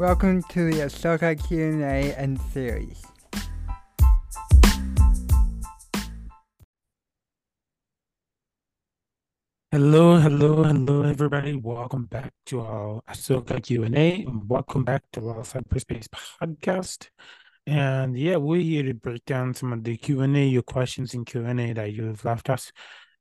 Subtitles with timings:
[0.00, 3.02] Welcome to the Ahsoka Q&A and series.
[9.70, 11.54] Hello, hello, hello, everybody.
[11.54, 17.10] Welcome back to our Ahsoka Q&A welcome back to our Hyperspace podcast.
[17.66, 21.74] And yeah, we're here to break down some of the Q&A, your questions in Q&A
[21.74, 22.72] that you've left us.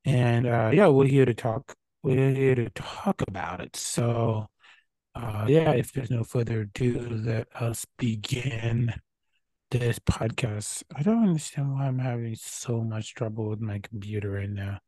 [0.06, 1.76] And uh, yeah, we're here to talk.
[2.04, 3.76] We're here to talk about it.
[3.76, 4.48] So
[5.22, 8.94] uh, yeah, if there's no further ado, let us begin
[9.72, 10.84] this podcast.
[10.96, 14.80] I don't understand why I'm having so much trouble with my computer right now.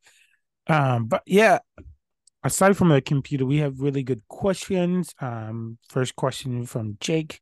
[0.68, 1.60] Um, but yeah,
[2.44, 5.14] aside from the computer, we have really good questions.
[5.20, 7.42] Um, first question from Jake.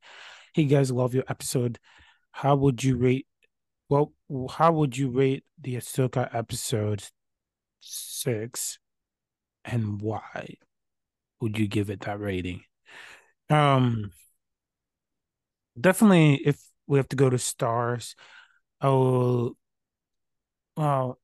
[0.53, 1.79] Hey guys, love your episode.
[2.31, 3.27] How would you rate
[3.89, 4.13] well
[4.51, 7.03] how would you rate the Ahsoka episode
[7.79, 8.77] six
[9.65, 10.55] and why
[11.41, 12.61] would you give it that rating?
[13.49, 14.11] Um
[15.79, 18.15] definitely if we have to go to stars,
[18.81, 19.57] I will
[20.75, 21.19] well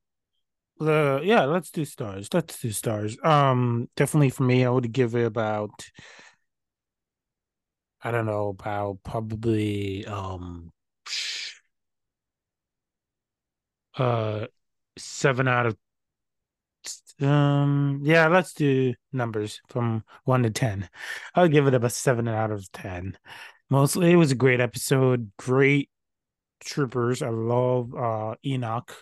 [0.80, 2.28] uh, yeah, let's do stars.
[2.34, 3.16] Let's do stars.
[3.24, 5.72] Um, definitely for me, I would give it about
[8.02, 10.72] I don't know about probably um
[13.96, 14.46] uh
[14.98, 15.76] seven out of
[17.22, 20.88] um yeah let's do numbers from one to ten.
[21.34, 23.16] I'll give it about seven out of ten.
[23.70, 25.32] Mostly it was a great episode.
[25.38, 25.90] Great
[26.60, 27.22] troopers.
[27.22, 28.92] I love uh enoch.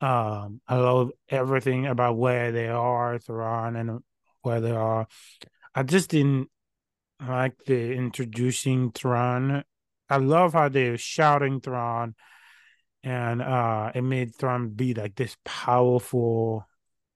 [0.00, 4.00] Um, I love everything about where they are, Thrawn, and
[4.42, 5.08] where they are.
[5.74, 6.50] I just didn't
[7.20, 9.64] like the introducing Thrawn.
[10.08, 12.14] I love how they're shouting Thrawn,
[13.02, 16.67] and uh, it made Thrawn be like this powerful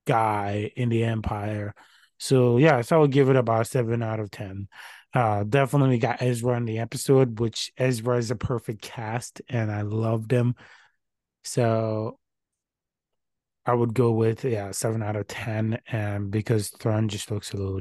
[0.06, 1.74] guy in the Empire.
[2.18, 4.68] So yeah, so I would give it about seven out of ten.
[5.14, 9.82] Uh, definitely got Ezra in the episode, which Ezra is a perfect cast, and I
[9.82, 10.54] loved him.
[11.44, 12.18] So
[13.66, 17.56] I would go with yeah seven out of ten, and because Thrawn just looks a
[17.56, 17.80] little,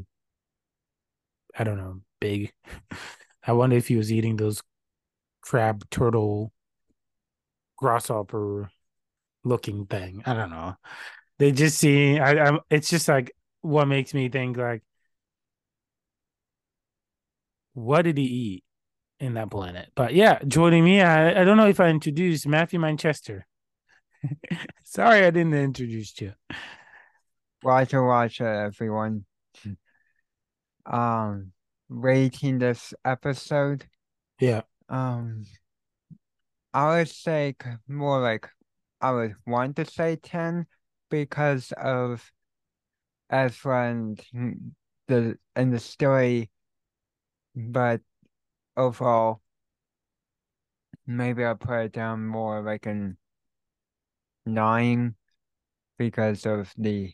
[1.57, 2.51] I don't know, big.
[3.45, 4.61] I wonder if he was eating those
[5.41, 6.53] crab turtle
[7.77, 8.69] grasshopper
[9.43, 10.23] looking thing.
[10.25, 10.75] I don't know.
[11.41, 12.19] They just see.
[12.19, 12.33] I.
[12.33, 12.59] I'm.
[12.69, 13.31] It's just like
[13.61, 14.83] what makes me think like,
[17.73, 18.63] what did he eat
[19.19, 19.89] in that planet?
[19.95, 21.41] But yeah, joining me, I.
[21.41, 23.47] I don't know if I introduced Matthew Manchester.
[24.85, 26.33] Sorry, I didn't introduce you.
[27.63, 29.25] Roger, Roger, everyone.
[30.83, 31.53] Um,
[31.89, 33.85] rating this episode.
[34.39, 34.61] Yeah.
[34.89, 35.45] Um,
[36.73, 37.55] I would say
[37.87, 38.47] more like
[38.99, 40.65] I would want to say ten
[41.11, 42.31] because of
[43.29, 44.19] Ezra and
[45.07, 46.49] the and the story,
[47.55, 48.01] but
[48.75, 49.41] overall,
[51.05, 53.17] maybe I'll put it down more like an
[54.45, 55.15] nine
[55.99, 57.13] because of the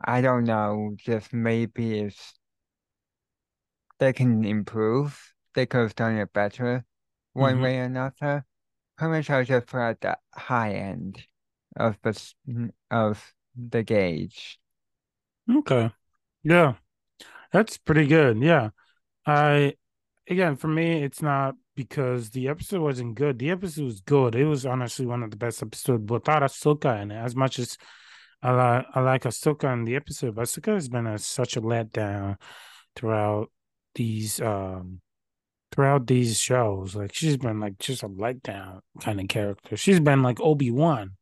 [0.00, 2.32] I don't know, just maybe if
[3.98, 6.84] they can improve, they could have done it better
[7.32, 7.62] one mm-hmm.
[7.62, 8.44] way or another.
[8.96, 11.26] Pretty much I'll just put at the high end
[11.78, 14.58] of the of the gauge.
[15.50, 15.90] Okay.
[16.42, 16.74] Yeah.
[17.52, 18.38] That's pretty good.
[18.42, 18.70] Yeah.
[19.26, 19.74] I
[20.28, 23.38] again for me it's not because the episode wasn't good.
[23.38, 24.34] The episode was good.
[24.34, 27.16] It was honestly one of the best episodes without Ahsoka in it.
[27.16, 27.78] As much as
[28.42, 31.60] I like I like Ahsoka in the episode, but Ahsoka has been a, such a
[31.60, 32.36] letdown
[32.94, 33.50] throughout
[33.94, 35.00] these um
[35.72, 36.94] throughout these shows.
[36.94, 39.76] Like she's been like just a letdown kind of character.
[39.76, 41.16] She's been like Obi Wan,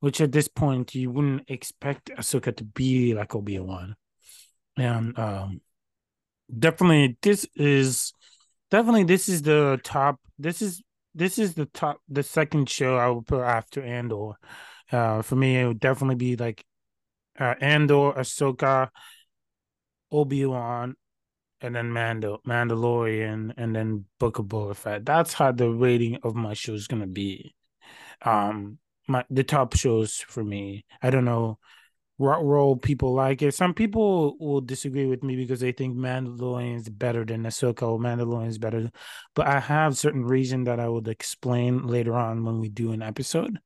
[0.00, 3.96] which at this point you wouldn't expect Ahsoka to be like Obi Wan.
[4.76, 5.60] And um
[6.58, 8.12] definitely this is
[8.70, 10.20] definitely this is the top.
[10.38, 10.82] This is
[11.14, 12.00] this is the top.
[12.08, 14.32] The second show I would put after Andor.
[14.90, 16.64] Uh, for me, it would definitely be like
[17.38, 18.88] uh, Andor, Ahsoka,
[20.10, 20.96] Obi Wan,
[21.60, 25.04] and then Mando, Mandalorian, and then Book of Boba Fett.
[25.04, 27.54] That's how the rating of my show is gonna be.
[28.22, 28.78] Um,
[29.10, 30.84] my the top shows for me.
[31.02, 31.58] I don't know
[32.16, 33.54] what role people like it.
[33.54, 37.98] Some people will disagree with me because they think Mandalorian is better than Ahsoka or
[37.98, 38.90] Mandalorian is better.
[39.34, 43.00] But I have certain reason that I would explain later on when we do an
[43.02, 43.58] episode.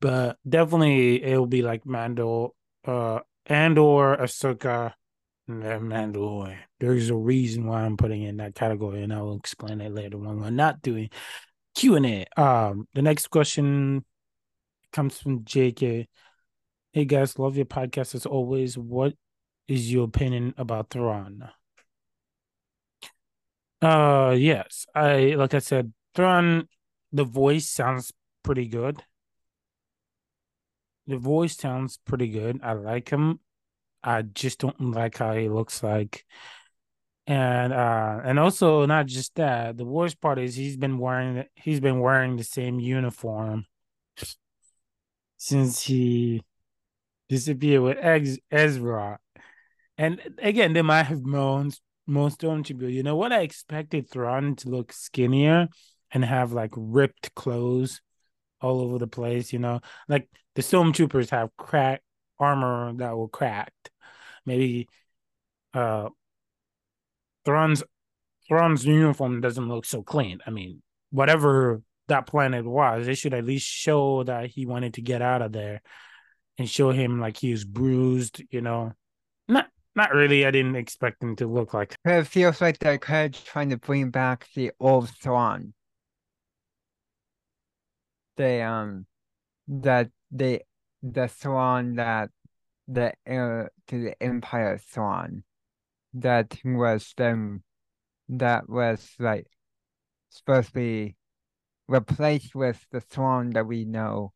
[0.00, 4.94] But definitely it will be like Mando, uh, Andor Ahsoka,
[5.46, 6.58] and Mandalorian.
[6.80, 10.18] There's a reason why I'm putting in that category, and I will explain it later
[10.18, 11.10] when we're not doing
[11.76, 12.26] Q and A.
[12.36, 14.04] Um, the next question
[14.92, 16.06] comes from JK.
[16.92, 18.76] Hey guys, love your podcast as always.
[18.76, 19.14] What
[19.66, 21.48] is your opinion about Thrawn?
[23.80, 24.86] Uh, yes.
[24.94, 26.68] I like I said, Thrawn,
[27.12, 28.12] the voice sounds
[28.42, 29.02] pretty good.
[31.06, 32.60] The voice sounds pretty good.
[32.62, 33.40] I like him.
[34.04, 36.24] I just don't like how he looks like.
[37.26, 41.80] And uh and also not just that, the worst part is he's been wearing he's
[41.80, 43.66] been wearing the same uniform
[45.42, 46.40] since he
[47.28, 49.18] disappeared with Ez- Ezra.
[49.98, 52.92] And again, they might have moaned most stormtrooper.
[52.92, 53.32] You know what?
[53.32, 55.66] I expected Thrawn to look skinnier
[56.12, 58.00] and have like ripped clothes
[58.60, 59.52] all over the place.
[59.52, 62.04] You know, like the stormtroopers have cracked
[62.38, 63.90] armor that were cracked.
[64.46, 64.88] Maybe
[65.74, 66.10] uh
[67.44, 67.82] Thrawn's
[68.46, 70.38] Thrawn's uniform doesn't look so clean.
[70.46, 75.02] I mean, whatever that planet was, they should at least show that he wanted to
[75.02, 75.82] get out of there
[76.58, 78.42] and show him like he was bruised.
[78.50, 78.92] You know,
[79.48, 80.46] not not really.
[80.46, 81.94] I didn't expect him to look like.
[82.04, 85.74] It feels like they're kind of trying to bring back the old Thrawn.
[88.36, 89.06] They um
[89.68, 90.62] that they
[91.02, 92.30] the Thrawn that
[92.88, 95.44] the uh, to the Empire Thrawn
[96.14, 97.62] that was them
[98.28, 99.46] that was like
[100.30, 101.16] supposed to be
[101.88, 104.32] replaced with the Thrawn that we know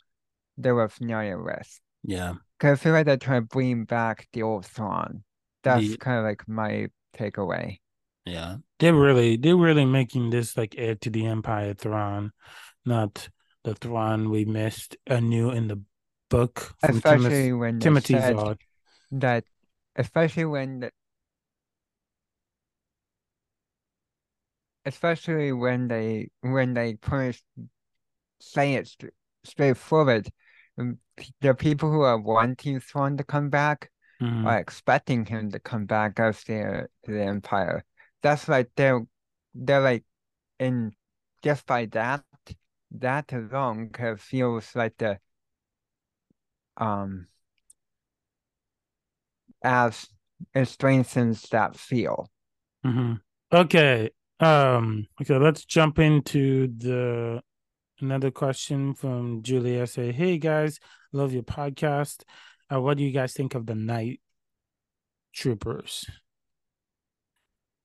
[0.59, 1.81] they were familiar with.
[2.03, 2.35] Yeah.
[2.59, 5.25] Because I feel like they're trying to bring back the old Thrawn.
[5.63, 7.79] That's The, kind of like my takeaway.
[8.25, 8.57] yeah.
[8.79, 12.33] They're really they're really making this like heir to the Empire Thrawn,
[12.85, 13.29] not
[13.65, 15.81] the Thrawn we missed anew in the
[16.31, 18.57] book Especially when they Timothy said
[19.13, 19.45] that,
[19.97, 20.91] especially when,
[24.87, 27.43] especially when they when they punish
[28.41, 29.13] say it st
[29.45, 30.29] straightforward,
[30.79, 30.99] um,
[31.41, 33.91] the people who are wanting Thrawn to come back
[34.21, 34.47] Mhm.
[34.47, 37.85] are expecting him to come back as the the Empire.
[38.23, 39.03] That's like they're
[39.55, 40.05] they're like
[40.61, 40.95] in
[41.43, 42.25] just by that
[42.93, 45.21] that alone kind of feels like the
[46.79, 47.27] um
[49.63, 50.09] as
[50.55, 52.31] it strengthens that feel.
[52.85, 53.21] Mhm.
[53.53, 54.11] Okay.
[54.41, 55.07] Um.
[55.21, 55.37] Okay.
[55.39, 57.43] Let's jump into the
[58.01, 59.87] another question from Julia.
[59.87, 60.79] Say, hey guys,
[61.13, 62.23] love your podcast.
[62.73, 64.21] Uh, what do you guys think of the night
[65.33, 66.07] troopers?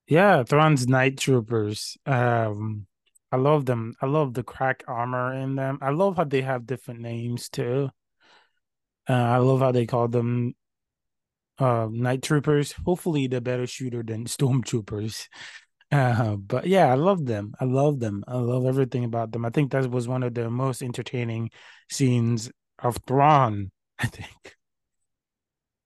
[0.06, 1.96] Yeah, Thrawn's night troopers.
[2.04, 2.86] Um,
[3.30, 3.94] I love them.
[4.02, 5.78] I love the crack armor in them.
[5.80, 7.90] I love how they have different names too.
[9.08, 10.54] Uh, I love how they call them
[11.58, 12.72] uh night troopers.
[12.84, 15.28] Hopefully, they're better shooter than stormtroopers.
[15.92, 17.54] Uh, but yeah, I love them.
[17.60, 18.24] I love them.
[18.26, 19.44] I love everything about them.
[19.44, 21.50] I think that was one of the most entertaining
[21.90, 22.50] scenes
[22.80, 23.70] of Thrawn.
[23.98, 24.56] I think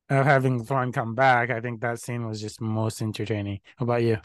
[0.08, 1.50] of having Thrawn come back.
[1.50, 3.60] I think that scene was just most entertaining.
[3.76, 4.18] How about you?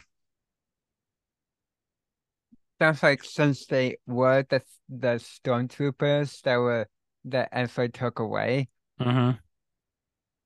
[2.79, 6.87] Sounds like since they were the the stormtroopers that were
[7.25, 8.69] that Ezra took away,
[8.99, 9.37] Mm-hmm.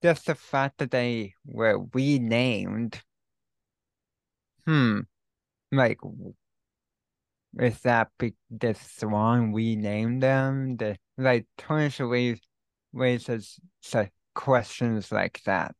[0.01, 3.01] just the fact that they were renamed,
[4.65, 4.99] hmm,
[5.71, 5.99] like
[7.59, 8.75] is that be the
[9.53, 10.77] We renamed them?
[10.77, 12.41] The like Tarnish raise
[12.93, 15.75] raises such questions like that.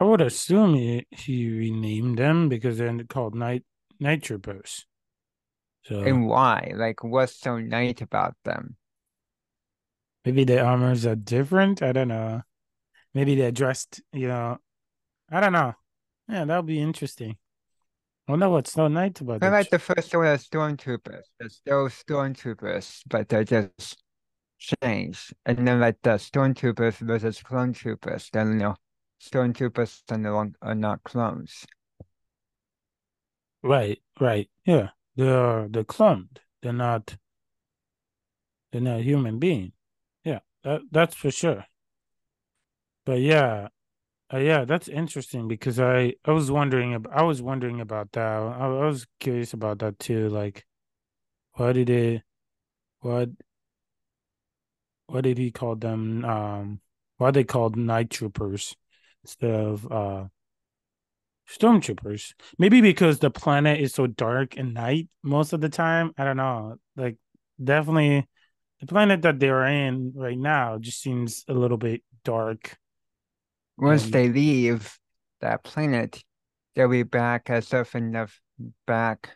[0.00, 3.64] I would assume he, he renamed them because they're called night
[4.00, 4.86] night troopers.
[5.84, 6.72] So And why?
[6.74, 8.76] Like what's so nice about them?
[10.24, 11.82] maybe the armors are different.
[11.82, 12.42] I don't know.
[13.14, 14.58] Maybe they're dressed, you know.
[15.30, 15.74] I don't know.
[16.28, 17.38] Yeah, that'll be interesting.
[18.28, 21.24] I no, what's so nice about I the like the first one of stormtroopers.
[21.38, 24.02] They're still stormtroopers, but they're just
[24.58, 25.34] changed.
[25.46, 28.76] And then like the stormtroopers versus clone troopers, then you know,
[29.20, 31.66] stormtroopers are no are not clones.
[33.62, 34.48] right, right.
[34.64, 34.90] Yeah.
[35.16, 36.38] They're they're cloned.
[36.62, 37.16] They're not
[38.70, 39.72] they're not human being.
[40.24, 41.66] Yeah, that that's for sure.
[43.04, 43.68] But yeah,
[44.32, 48.20] uh, yeah, that's interesting because I I was wondering about I was wondering about that.
[48.26, 50.28] I, I was curious about that too.
[50.28, 50.66] Like,
[51.54, 52.22] why did it
[53.00, 53.30] what
[55.06, 56.24] what did he call them?
[56.24, 56.80] Um,
[57.16, 58.76] why they called night troopers
[59.24, 60.24] instead of uh
[61.48, 62.34] stormtroopers?
[62.58, 66.12] Maybe because the planet is so dark and night most of the time.
[66.18, 66.76] I don't know.
[66.96, 67.16] Like,
[67.62, 68.26] definitely
[68.80, 72.76] the planet that they're in right now just seems a little bit dark
[73.78, 74.98] Once they leave
[75.40, 76.22] that planet,
[76.74, 78.40] they'll be back as if enough
[78.86, 79.30] back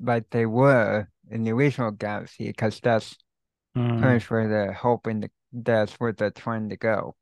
[0.00, 3.16] like they were in the original galaxy, because that's
[3.76, 7.14] mm, where they're hoping to, that's where they're trying to go.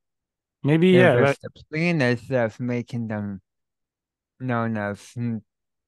[0.63, 3.41] maybe yeah, like the planet that's making them
[4.39, 5.15] known as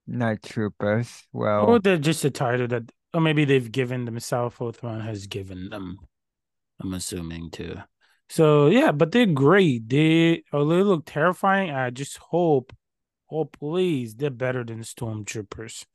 [0.07, 1.25] night troopers.
[1.33, 5.01] Well, Or Well, they're just a title that, or maybe they've given themselves, or Othman
[5.01, 5.99] has given them.
[6.81, 7.77] I'm assuming too.
[8.29, 9.89] So yeah, but they're great.
[9.89, 11.71] They oh, a little look terrifying.
[11.71, 12.73] I just hope,
[13.31, 15.87] oh please, they're better than stormtroopers.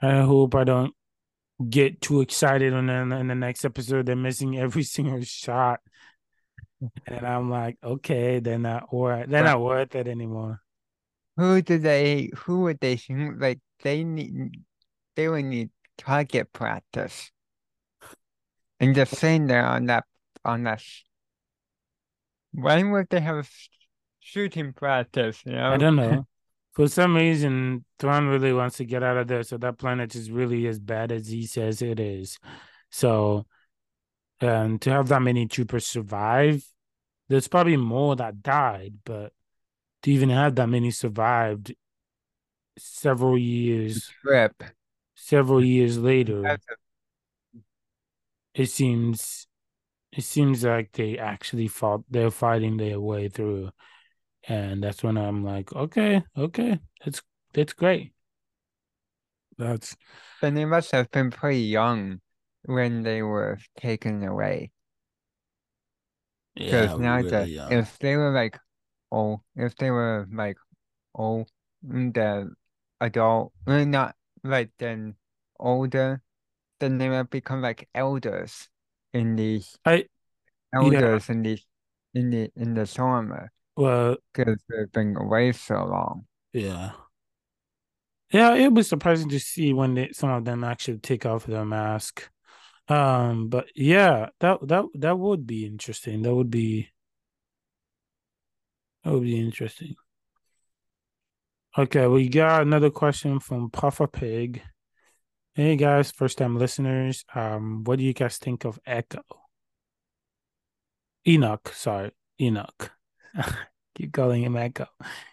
[0.00, 0.94] I hope I don't
[1.68, 5.80] get too excited on then in the next episode they're missing every single shot.
[7.06, 10.60] And I'm like, okay, they're not or they're not worth it anymore.
[11.36, 12.30] who do they?
[12.44, 13.40] Who would they think?
[13.40, 14.56] Like they need,
[15.14, 17.30] they would need target practice,
[18.80, 20.04] and just sitting there on that
[20.44, 20.82] on that.
[22.52, 23.50] When would they have
[24.20, 25.42] shooting practice?
[25.44, 26.26] You know, I don't know.
[26.72, 30.30] For some reason, Thrawn really wants to get out of there, so that planet is
[30.30, 32.38] really as bad as he says it is.
[32.90, 33.44] So,
[34.40, 36.64] and to have that many troopers survive,
[37.28, 39.32] there's probably more that died, but
[40.02, 41.74] to even have that many survived
[42.78, 44.62] several years, trip.
[45.14, 46.58] several years later,
[48.54, 49.46] it seems,
[50.12, 52.04] it seems like they actually fought.
[52.10, 53.70] They're fighting their way through,
[54.48, 57.22] and that's when I'm like, okay, okay, that's
[57.54, 58.12] that's great.
[59.56, 59.96] That's
[60.42, 62.20] Then they must have been pretty young
[62.64, 64.72] when they were taken away.
[66.64, 67.70] Because yeah, now really that young.
[67.70, 68.58] if they were like
[69.10, 70.56] old, if they were like
[71.14, 71.50] old,
[71.86, 72.54] mm, the
[73.00, 75.16] adult, not like then
[75.60, 76.22] older,
[76.80, 78.68] then they might become like elders
[79.12, 80.06] in these I
[80.80, 81.66] yeah, elders in these
[82.14, 86.26] in the in the summer well, because they've been away so long.
[86.52, 86.92] yeah,
[88.30, 88.54] yeah.
[88.54, 92.28] It was surprising to see when they, some of them actually take off their mask.
[92.88, 96.22] Um, but yeah, that that that would be interesting.
[96.22, 96.90] That would be
[99.04, 99.94] that would be interesting.
[101.78, 104.62] Okay, we got another question from Puffer Pig.
[105.54, 107.24] Hey guys, first time listeners.
[107.34, 109.22] Um, what do you guys think of Echo?
[111.26, 112.92] Enoch, sorry, Enoch.
[113.94, 114.86] Keep calling him Echo.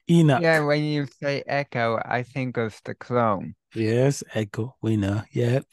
[0.10, 0.42] Enoch.
[0.42, 3.56] Yeah, when you say Echo, I think of the clone.
[3.74, 4.76] Yes, Echo.
[4.82, 5.24] We know.
[5.32, 5.66] Yep.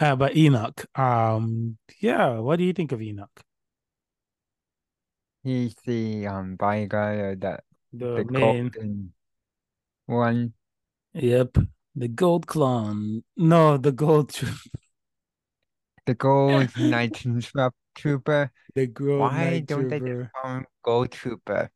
[0.00, 0.86] Uh, but Enoch.
[0.98, 2.38] Um, yeah.
[2.38, 3.42] What do you think of Enoch?
[5.42, 9.12] He's the um bodyguard or the The the main.
[10.06, 10.54] one.
[11.14, 11.58] Yep.
[11.96, 13.24] The gold clone.
[13.36, 14.32] No, the gold.
[14.34, 14.50] tro-
[16.04, 17.72] The gold night Trooper.
[17.94, 18.50] trooper.
[18.74, 20.30] the gold Why night don't they trooper.
[20.34, 21.70] call him Gold Trooper?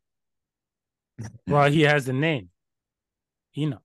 [1.47, 2.51] Well, he has a name.
[3.57, 3.83] Enoch.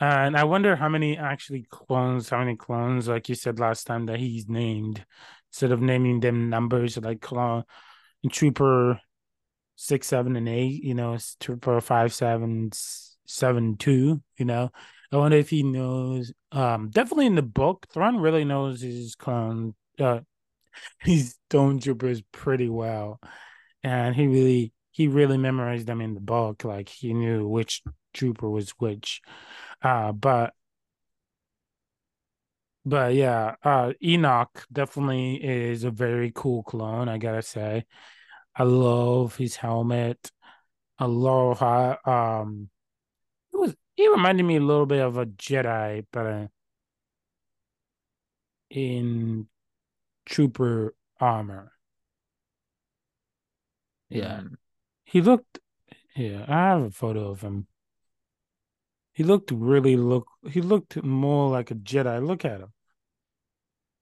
[0.00, 4.06] And I wonder how many actually clones, how many clones, like you said last time,
[4.06, 5.04] that he's named
[5.50, 7.64] instead of naming them numbers like clone
[8.30, 9.00] trooper
[9.76, 14.70] six, seven, and eight, you know, trooper five, seven, s- seven, two, you know.
[15.12, 19.74] I wonder if he knows um definitely in the book, Thrawn really knows his clone
[20.00, 20.20] uh
[21.00, 23.20] his stormtroopers pretty well.
[23.84, 26.64] And he really he really memorized them in the book.
[26.64, 27.82] Like he knew which
[28.14, 29.20] trooper was which.
[29.82, 30.54] Uh but
[32.84, 37.84] but yeah, uh Enoch definitely is a very cool clone, I gotta say.
[38.56, 40.32] I love his helmet.
[40.98, 42.70] I love how um
[44.02, 46.46] he reminded me a little bit of a Jedi, but uh,
[48.68, 49.46] in
[50.26, 51.70] trooper armor.
[54.08, 54.40] Yeah.
[54.40, 54.56] Mm.
[55.04, 55.60] He looked
[56.16, 57.68] yeah, I have a photo of him.
[59.12, 62.26] He looked really look he looked more like a Jedi.
[62.26, 62.72] Look at him.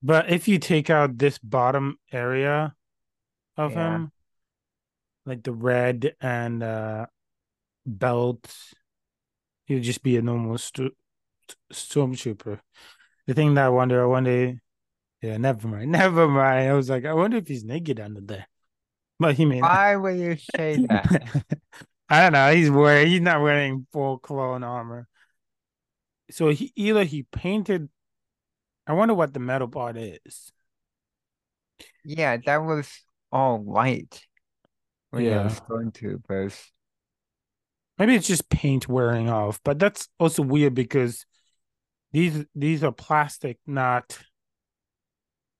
[0.02, 2.74] But if you take out this bottom area
[3.58, 3.96] of Yeah.
[3.96, 4.12] him,
[5.26, 7.06] like the red and uh
[7.84, 8.50] belt,
[9.70, 10.90] he'd just be a normal sto-
[11.72, 12.60] stormtrooper.
[13.26, 14.54] The thing that I wonder, I wonder,
[15.22, 16.68] yeah, never mind, never mind.
[16.70, 18.48] I was like, I wonder if he's naked under there.
[19.18, 19.70] But he may not.
[19.70, 21.44] Why would you say that?
[22.08, 22.52] I don't know.
[22.52, 23.08] He's wearing.
[23.08, 25.06] He's not wearing full clone armor.
[26.30, 27.88] So he either he painted.
[28.86, 30.52] I wonder what the metal part is.
[32.04, 32.88] Yeah, that was
[33.30, 34.26] all white
[35.10, 36.58] when Yeah, stormtroopers.
[38.00, 39.60] Maybe it's just paint wearing off.
[39.62, 41.24] But that's also weird because
[42.12, 44.18] these these are plastic, not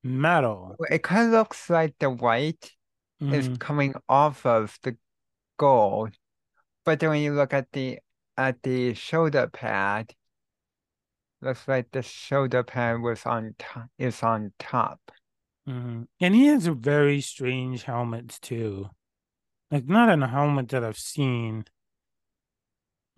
[0.03, 0.77] metal.
[0.91, 2.73] It kind of looks like the white
[3.21, 3.61] is Mhm.
[3.61, 4.97] coming off of the
[5.59, 6.17] gold,
[6.87, 8.01] but then when you look at the
[8.39, 10.15] at the shoulder pad,
[11.43, 15.13] looks like the shoulder pad was on top is on top.
[15.69, 16.09] Mhm.
[16.19, 18.89] And he has a very strange helmet too.
[19.71, 21.67] Like not in a helmet that I've seen.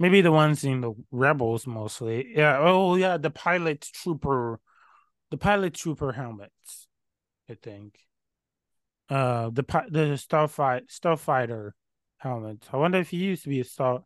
[0.03, 2.35] Maybe the ones in the rebels mostly.
[2.35, 2.59] Yeah.
[2.61, 4.59] Oh yeah, the pilot trooper,
[5.31, 6.89] the pilot trooper helmets.
[7.49, 7.99] I think.
[9.09, 11.73] Uh, the the starfight starfighter
[12.19, 12.69] helmet.
[12.73, 14.05] I wonder if he used to be a star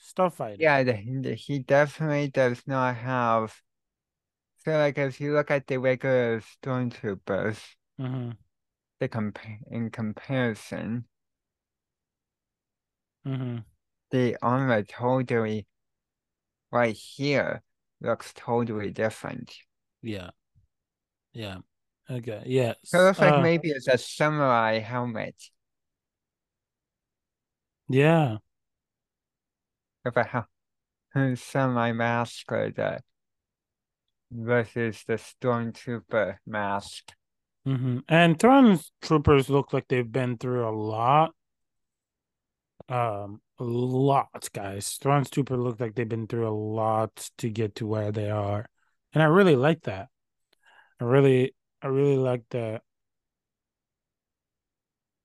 [0.00, 0.60] starfighter.
[0.60, 3.54] Yeah, the, he definitely does not have.
[4.64, 7.58] So, like, if you look at the regular stormtroopers,
[7.98, 8.30] Mm-hmm.
[9.00, 9.38] the comp
[9.70, 11.04] in comparison,
[13.26, 13.58] Mm-hmm.
[14.10, 15.66] The armor totally
[16.70, 17.62] right here
[18.00, 19.54] looks totally different.
[20.02, 20.30] Yeah.
[21.32, 21.58] Yeah.
[22.10, 22.42] Okay.
[22.46, 22.76] Yes.
[22.84, 25.36] So it looks like Uh, maybe it's a samurai helmet
[27.88, 28.38] yeah.
[30.04, 30.46] with a
[31.36, 33.00] samurai mask or the
[34.30, 37.12] versus the stormtrooper mask.
[37.66, 37.98] Mm-hmm.
[38.08, 41.34] And Thrawn's troopers look like they've been through a lot.
[42.88, 44.98] Um, lot, guys.
[45.00, 48.68] Thrawn's trooper look like they've been through a lot to get to where they are,
[49.12, 50.08] and I really like that.
[51.00, 52.82] I really, I really like that.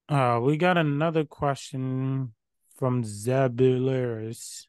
[0.07, 2.33] Uh, we got another question
[2.77, 4.67] from Zabulers.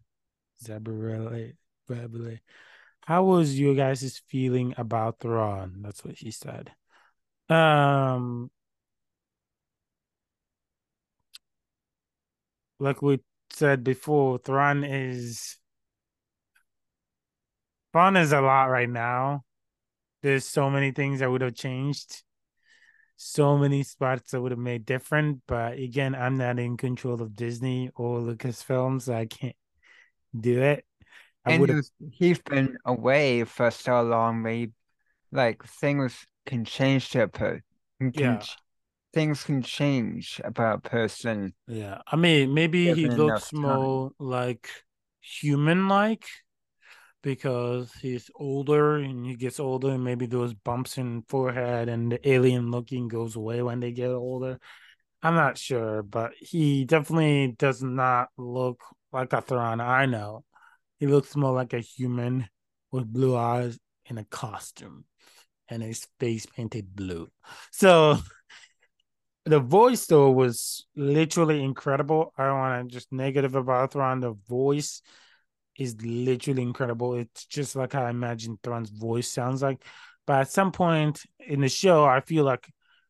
[0.65, 1.53] Zabulere.
[3.07, 5.83] How was you guys' feeling about Thrawn?
[5.83, 6.73] That's what he said.
[7.49, 8.51] Um,
[12.79, 15.59] like we said before, Thrawn is
[17.93, 19.45] Thrawn is a lot right now.
[20.23, 22.23] There's so many things I would have changed,
[23.17, 25.43] so many spots I would have made different.
[25.47, 29.57] But again, I'm not in control of Disney or Lucasfilm, so I can't
[30.39, 30.85] do it.
[31.45, 34.73] I And he's, been away for so long, maybe
[35.33, 37.63] like things can change to a per
[38.01, 38.57] can yeah, ch-
[39.17, 42.03] things can change about a person yeah.
[42.07, 44.69] I mean, maybe he looks more like
[45.21, 46.27] human-like
[47.23, 52.29] because he's older and he gets older and maybe those bumps in forehead and the
[52.29, 54.61] alien looking goes away when they get older.
[55.23, 60.45] I'm not sure, but he definitely does not look like a Thrawn I know.
[61.01, 62.51] He looks more like a human
[62.93, 65.07] with blue eyes in a costume
[65.69, 67.29] and his face painted blue.
[67.73, 68.19] So
[69.47, 72.33] the voice though was literally incredible.
[72.37, 74.21] I don't want to just negative about Thrawn.
[74.21, 75.03] The voice
[75.79, 77.15] is literally incredible.
[77.15, 79.83] It's just like I imagine Thrawn's voice sounds like.
[80.27, 82.69] But at some point in the show, I feel like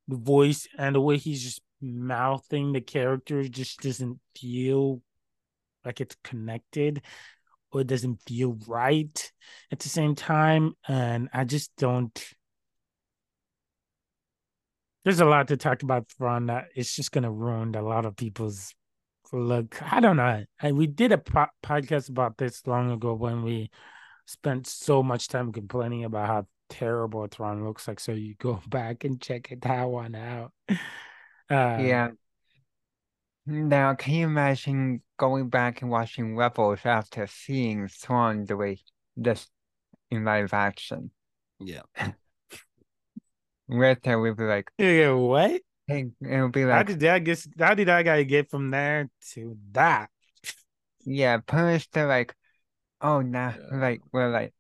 [0.09, 5.01] the voice and the way he's just mouthing the character just doesn't feel
[5.85, 7.03] like it's connected
[7.73, 9.33] or it doesn't feel right
[9.73, 10.75] at the same time.
[10.87, 12.23] And I just don't.
[15.07, 18.05] There's a lot to talk about Thrawn that it's just going to ruin a lot
[18.05, 18.75] of people's
[19.33, 19.81] look.
[19.81, 20.45] I don't know.
[20.61, 23.71] I, we did a po- podcast about this long ago when we
[24.27, 28.01] spent so much time complaining about how terrible Thrawn looks like.
[28.01, 30.51] So you go back and check it that one out.
[30.69, 30.75] Uh,
[31.49, 32.11] Yeah.
[33.47, 38.81] Now, can you imagine going back and watching Rebels after seeing Thrawn the way
[39.17, 39.47] this
[40.11, 41.13] in live action?
[41.61, 41.83] Yeah.
[43.69, 45.13] There, we'd be like, Yeah.
[45.13, 45.61] What?
[45.87, 47.47] hey, it'll be like, How did that get?
[47.59, 50.11] How did that guy get from there to that?
[51.05, 52.35] yeah, punished to like,
[53.01, 53.77] oh, nah, Yeah.
[53.79, 54.53] like, we're like,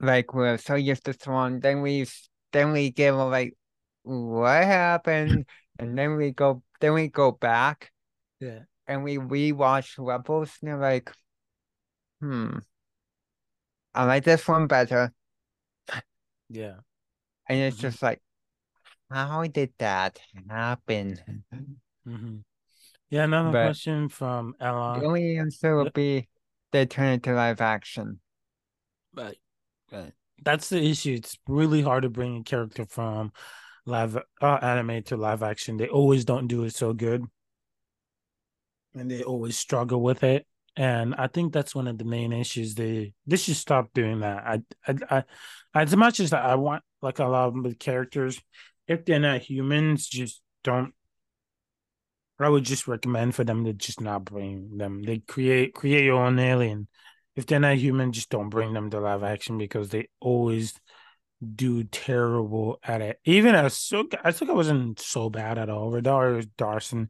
[0.00, 2.06] like, we're so used to Thrawn, then we,
[2.52, 3.56] then we give like,
[4.02, 5.46] what happened?
[5.78, 7.90] And then we go, then we go back
[8.40, 8.60] Yeah.
[8.86, 11.12] and we rewatch Rebels and they're like,
[12.20, 12.58] hmm,
[13.94, 15.12] I like this one better.
[16.48, 16.76] Yeah.
[17.48, 17.80] And it's Mhm.
[17.80, 18.20] just like,
[19.10, 21.44] how did that happen?
[22.06, 22.36] Mm-hmm.
[23.10, 23.24] Yeah.
[23.24, 26.28] Another But question from the only answer would be
[26.72, 28.20] they turn it to live action.
[29.14, 29.38] Right.
[29.90, 30.12] Right.
[30.44, 31.14] That's the issue.
[31.14, 33.32] It's really hard to bring a character from
[33.86, 35.76] live uh, anime to live action.
[35.78, 37.24] They always don't do it so good.
[38.94, 40.46] And they always struggle with it.
[40.76, 42.74] And I think that's one of the main issues.
[42.74, 44.44] They they should stop doing that.
[44.46, 44.62] I
[45.10, 45.24] I,
[45.74, 48.40] I as much as I want like a lot of the characters,
[48.86, 50.92] if they're not humans, just don't
[52.40, 55.02] I would just recommend for them to just not bring them.
[55.02, 56.86] They create create your own alien.
[57.34, 60.74] If they're not human, just don't bring them to live action because they always
[61.54, 63.20] do terrible at it.
[63.24, 65.90] Even Ahsoka, Ahsoka wasn't so bad at all.
[65.90, 67.08] Rosario Dawson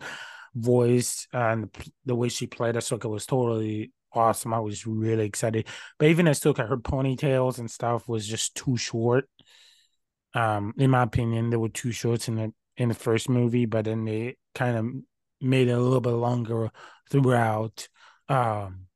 [0.55, 1.74] voice and
[2.05, 4.53] the way she played Ahsoka was totally awesome.
[4.53, 5.66] I was really excited.
[5.98, 9.29] But even Ahsoka, her ponytails and stuff was just too short.
[10.34, 13.86] Um, in my opinion, they were too short in the in the first movie, but
[13.86, 14.86] then they kind of
[15.40, 16.70] made it a little bit longer
[17.10, 17.88] throughout.
[18.28, 18.86] um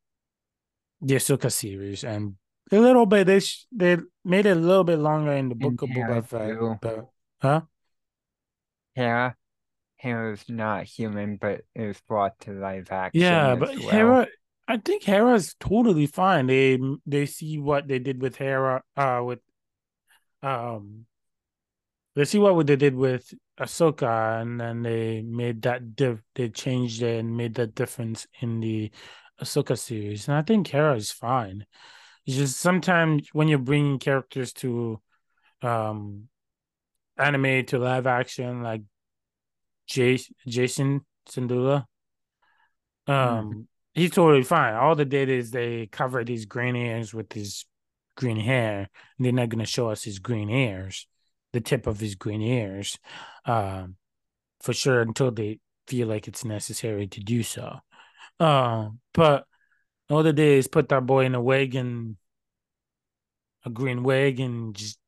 [1.01, 2.37] the Ahsoka series and
[2.71, 5.79] a little bit they sh- they made it a little bit longer in the And
[5.79, 7.09] book of Hera Boba Fett, but
[7.40, 7.62] huh?
[8.95, 9.37] Hera,
[9.97, 13.90] Hera's not human, but it was brought to live action Yeah, as but well.
[13.90, 14.27] Hera,
[14.68, 16.47] I think Hera's totally fine.
[16.47, 19.40] They they see what they did with Hera, uh, with
[20.42, 21.07] um,
[22.14, 26.20] they see what they did with Ahsoka, and then they made that diff.
[26.35, 28.90] They changed it and made that difference in the
[29.40, 31.66] Ahsoka series, and I think Hera is fine.
[32.27, 35.01] It's just sometimes when you're bringing characters to
[35.62, 36.29] um
[37.16, 38.83] anime to live action, like
[39.88, 41.87] Jace, Jacen Syndulla,
[43.09, 43.12] Mhm.
[43.12, 44.75] um, he's totally fine.
[44.75, 47.64] All they did is they covered his green ears with his
[48.16, 48.88] green hair.
[49.16, 51.07] And they're not going to show us his green hairs,
[51.53, 52.99] the tip of his green ears,
[53.45, 53.97] um,
[54.61, 57.79] for sure until they feel like it's necessary to do so.
[58.41, 59.47] Um, but
[60.09, 62.17] all they did is put that boy in a wig and
[63.65, 64.99] a green wig and just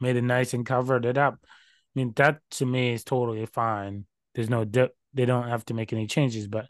[0.00, 1.38] made it nice and covered it up.
[1.42, 1.48] I
[1.94, 4.06] mean, that to me is totally fine.
[4.34, 4.96] There's no dip.
[5.12, 6.66] They don't have to make any changes, but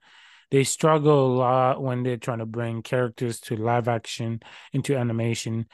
[0.50, 4.40] they struggle a lot when they're trying to bring characters to live action
[4.72, 5.66] into animation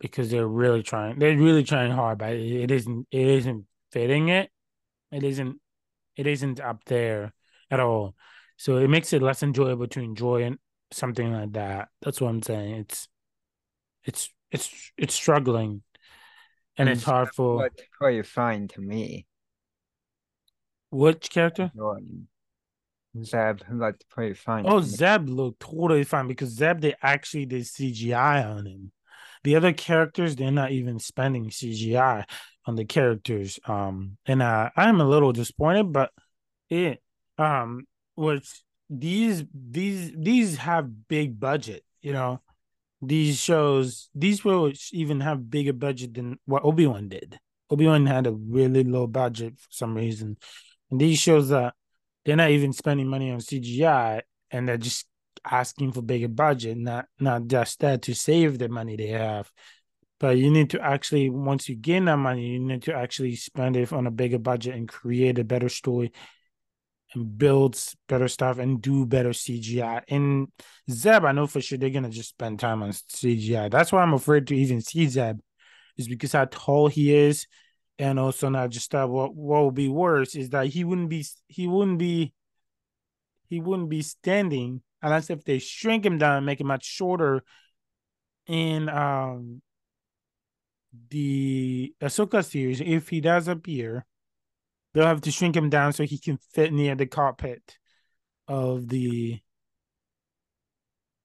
[0.00, 1.18] because they're really trying.
[1.18, 3.06] They're really trying hard, but it isn't.
[3.10, 4.50] It isn't fitting it.
[5.12, 5.60] It isn't.
[6.16, 7.32] It isn't up there
[7.70, 8.14] at all.
[8.56, 10.50] So it makes it less enjoyable to enjoy
[10.92, 11.88] something like that.
[12.02, 12.74] That's what I'm saying.
[12.74, 13.08] It's
[14.04, 15.82] it's it's it's struggling
[16.76, 19.26] and it's hard for Looked pretty fine to me.
[20.90, 21.70] which character?
[21.76, 22.28] Jordan.
[23.22, 24.64] Zeb looked pretty fine.
[24.66, 24.80] Oh.
[24.80, 28.92] Zeb looked totally fine because Zeb they actually did CGI on him.
[29.44, 32.24] The other characters they're not even spending CGI
[32.66, 33.58] on the characters.
[33.66, 36.10] Um, and uh, I'm a little disappointed, but
[36.68, 37.02] it
[37.38, 42.40] um was these these these have big budget, you know.
[43.02, 47.38] These shows these will even have bigger budget than what Obi Wan did.
[47.70, 50.36] Obi Wan had a really low budget for some reason,
[50.90, 51.74] and these shows that
[52.24, 55.06] they're not even spending money on CGI and they're just
[55.44, 59.50] asking for bigger budget, not not just that to save the money they have.
[60.18, 63.76] But you need to actually, once you gain that money, you need to actually spend
[63.76, 66.12] it on a bigger budget and create a better story
[67.14, 70.02] and build better stuff and do better CGI.
[70.08, 70.48] And
[70.90, 73.70] Zeb, I know for sure they're gonna just spend time on CGI.
[73.70, 75.38] That's why I'm afraid to even see Zeb,
[75.96, 77.46] is because how tall he is,
[77.98, 79.08] and also not just that.
[79.08, 82.34] What what will be worse is that he wouldn't be he wouldn't be
[83.48, 87.42] he wouldn't be standing unless if they shrink him down and make him much shorter
[88.46, 89.62] in um
[91.08, 92.80] the Ahsoka series.
[92.80, 94.06] If he does appear,
[94.92, 97.78] they'll have to shrink him down so he can fit near the cockpit
[98.48, 99.40] of the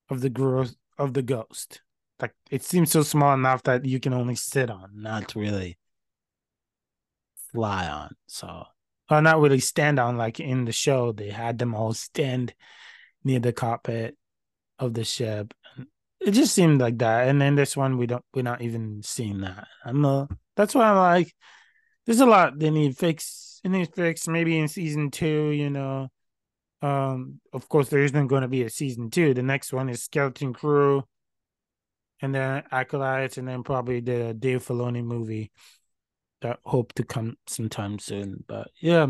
[0.09, 1.81] of the growth of the ghost.
[2.19, 5.77] Like it seems so small enough that you can only sit on, not really
[7.51, 8.15] fly on.
[8.27, 8.65] So
[9.09, 11.11] or not really stand on like in the show.
[11.11, 12.53] They had them all stand
[13.25, 14.15] near the cockpit
[14.79, 15.53] of the ship.
[16.21, 17.27] It just seemed like that.
[17.27, 19.67] And then this one we don't we're not even seeing that.
[19.83, 21.33] I'm uh, that's why I'm like
[22.05, 26.07] there's a lot they need fix they need fix maybe in season two, you know.
[26.81, 29.33] Um, of course there isn't going to be a season two.
[29.33, 31.03] The next one is Skeleton Crew,
[32.21, 35.51] and then Acolytes, and then probably the Dave Filoni movie
[36.41, 38.43] that hope to come sometime soon.
[38.47, 39.07] But yeah.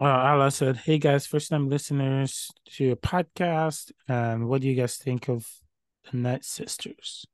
[0.00, 4.96] Uh, said, "Hey guys, first time listeners to your podcast, and what do you guys
[4.96, 5.44] think of
[6.10, 7.26] the Night Sisters?"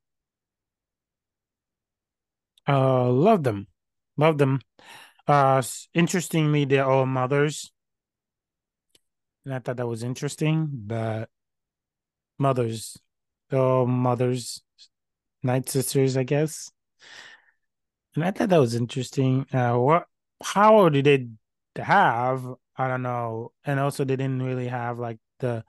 [2.67, 3.67] Uh, love them,
[4.17, 4.61] love them.
[5.29, 7.71] Uh, interestingly, they're all mothers,
[9.45, 10.69] and I thought that was interesting.
[10.73, 11.29] But
[12.39, 12.97] mothers,
[13.51, 14.63] they're all mothers,
[15.43, 16.71] Night Sisters, I guess.
[18.15, 19.47] And I thought that was interesting.
[19.53, 20.07] Uh, what
[20.43, 21.29] power did they
[21.83, 22.45] have?
[22.77, 23.53] I don't know.
[23.65, 25.65] And also, they didn't really have like the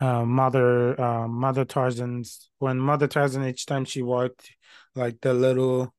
[0.00, 2.50] uh, mother, uh, Mother Talzin's.
[2.58, 4.50] When Mother Talzin, each time she walked,
[4.94, 5.94] like the little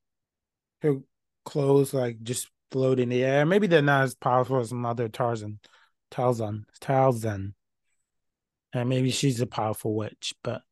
[0.82, 0.96] her
[1.44, 3.46] clothes like just float in the air.
[3.46, 5.58] Maybe they're not as powerful as Mother Talzin,
[6.10, 7.54] Talzin, Talzin,
[8.72, 10.34] and maybe she's a powerful witch.
[10.42, 10.62] But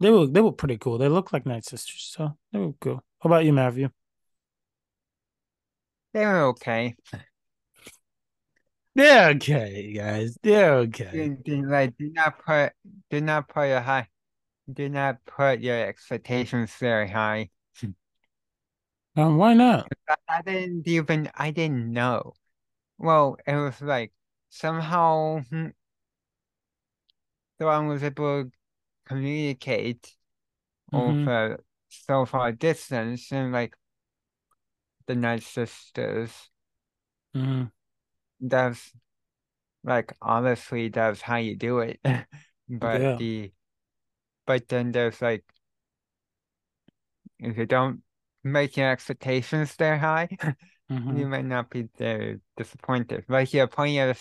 [0.00, 0.98] they were they were pretty cool.
[0.98, 3.02] They look like Night Sisters, so they were cool.
[3.20, 3.90] How about you, Matthew?
[6.12, 6.94] They were okay.
[8.98, 10.36] They're okay, guys.
[10.42, 11.30] They're okay.
[11.46, 12.72] Like, do not put,
[13.10, 14.08] do not put your high,
[14.72, 17.50] do not put your expectations very high.
[19.16, 19.88] Um, why not?
[20.28, 22.34] I, didn't even, I didn't know.
[22.98, 24.12] Well, it was like
[24.48, 25.68] somehow hmm,
[27.58, 28.50] Thrawn was able to
[29.06, 30.14] communicate
[30.92, 31.24] Mhm.
[31.24, 33.74] over so far distance and like
[35.06, 36.50] the Night Sisters.
[37.34, 37.70] Mhm.
[38.40, 38.92] That's
[39.84, 42.00] like honestly that's how you do it.
[42.70, 43.16] But Yeah.
[43.16, 43.52] the
[44.46, 45.44] but then there's like
[47.38, 48.02] if you don't
[48.44, 50.28] make your expectations there high,
[51.10, 51.28] you Mhm.
[51.28, 53.24] might not be there disappointed.
[53.28, 54.14] Like you're putting your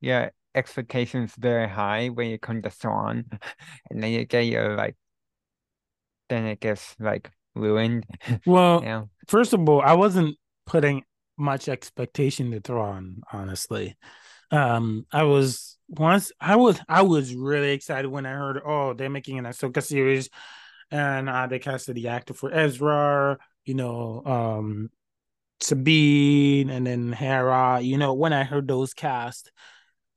[0.00, 3.24] your expectations very high when you come to Thrawn,
[3.90, 4.96] and then you get your like
[6.28, 8.06] then it gets like ruined.
[8.44, 9.04] Well, Yeah.
[9.28, 11.04] first of all, I wasn't putting
[11.40, 13.96] much expectation to Thrawn, honestly.
[14.50, 19.10] Um, I was once I was I was really excited when I heard, oh, they're
[19.10, 20.28] making an Ahsoka series,
[20.90, 23.38] and uh, they casted the actor for Ezra.
[23.64, 24.90] You know, um,
[25.60, 27.80] Sabine, and then Hera.
[27.80, 29.50] You know, when I heard those cast,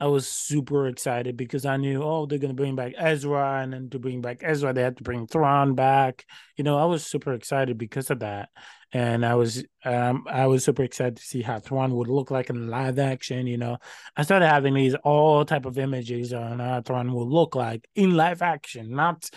[0.03, 3.89] I was super excited because I knew, oh, they're gonna bring back Ezra, and then
[3.91, 6.25] to bring back Ezra, they had to bring Thrawn back.
[6.57, 8.49] You know, I was super excited because of that,
[8.91, 12.49] and I was, um, I was super excited to see how Thrawn would look like
[12.49, 13.47] in live action.
[13.47, 13.77] You know,
[14.17, 18.13] I started having these all type of images on how Thrawn would look like in
[18.13, 19.29] live action, not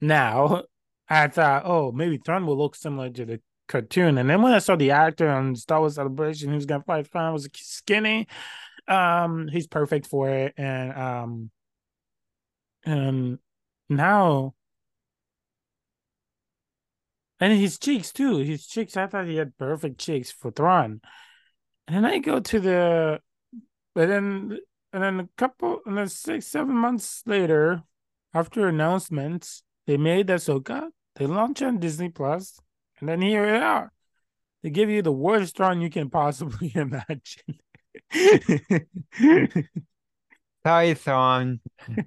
[0.00, 0.62] now.
[1.10, 4.60] I thought, oh, maybe Thrawn will look similar to the cartoon, and then when I
[4.60, 8.28] saw the actor on Star Wars Celebration, who's gonna fight Thrawn was skinny
[8.88, 10.54] um he's perfect for it.
[10.56, 11.50] And um
[12.84, 13.38] and
[13.88, 14.54] now
[17.40, 18.38] and his cheeks too.
[18.38, 21.00] His cheeks i thought he had perfect cheeks for Thrawn.
[21.88, 23.20] And then i go to the
[23.94, 24.58] but then
[24.92, 27.82] and then a couple and then six seven months later
[28.34, 32.58] after announcements they made Ahsoka they launched on Disney Plus
[33.00, 33.92] and then here they are.
[34.62, 37.58] They give you the worst Thrawn you can possibly imagine
[40.94, 41.60] Thrawn.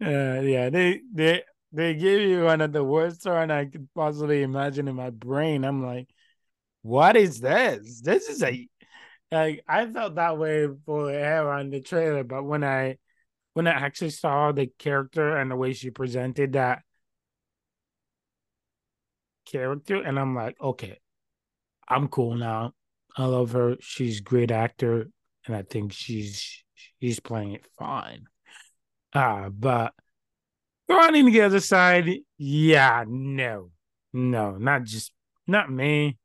[0.00, 4.42] Uh, yeah, they they they give you one of the worst Thrawn I could possibly
[4.42, 5.64] imagine in my brain.
[5.64, 6.08] I'm like,
[6.82, 8.00] what is this?
[8.00, 8.68] This is a
[9.32, 12.98] like I felt that way for Hera in the trailer, but when I
[13.54, 16.82] when I actually saw the character and the way she presented that
[19.46, 21.00] character, and I'm like, okay,
[21.88, 22.72] I'm cool now.
[23.18, 23.76] I love her.
[23.80, 25.08] She's a great actor,
[25.44, 26.62] and I think she's
[27.00, 28.26] she's playing it fine.
[29.12, 29.92] Uh, but
[30.88, 33.70] running the other side, yeah, no,
[34.12, 35.10] no, not just
[35.48, 36.16] not me,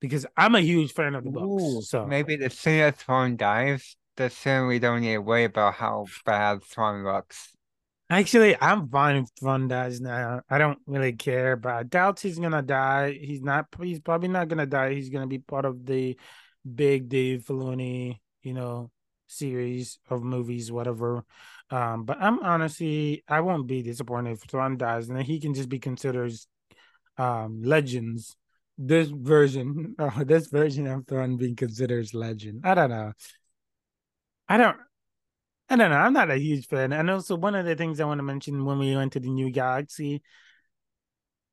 [0.00, 1.62] because I'm a huge fan of the books.
[1.62, 5.74] Ooh, So maybe the sooner Thrawn dies, the sooner we don't need to worry about
[5.74, 7.56] how bad Thrawn looks.
[8.12, 10.42] Actually, I'm fine if Thrawn dies now.
[10.48, 13.12] I don't really care, but I doubt he's gonna die.
[13.12, 13.66] He's not.
[13.80, 14.94] He's probably not gonna die.
[14.94, 16.16] He's gonna be part of the
[16.74, 18.90] big Dave Filoni, you know,
[19.26, 21.24] series of movies, whatever.
[21.70, 25.68] Um, but I'm honestly, I won't be disappointed if Thrawn dies, and he can just
[25.68, 26.32] be considered
[27.18, 28.36] um legends.
[28.78, 29.94] This version,
[30.24, 32.62] this version of Thrawn being considered legend.
[32.64, 33.12] I don't know.
[34.48, 34.76] I don't.
[35.72, 35.96] I don't know.
[35.96, 36.92] I'm not a huge fan.
[36.92, 39.30] And also, one of the things I want to mention when we went to the
[39.30, 40.22] new galaxy,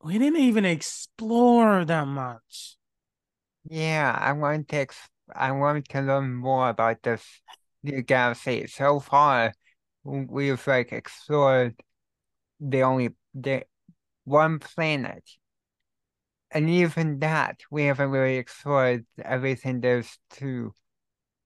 [0.04, 2.76] we didn't even explore that much.
[3.64, 4.98] Yeah, I want to ex
[5.34, 7.24] I want to learn more about this
[7.82, 8.68] new galaxy.
[8.68, 9.54] So far,
[10.04, 11.82] we've like explored
[12.60, 13.64] the only the
[14.26, 15.24] one planet,
[16.52, 20.74] and even that we haven't really explored everything there's to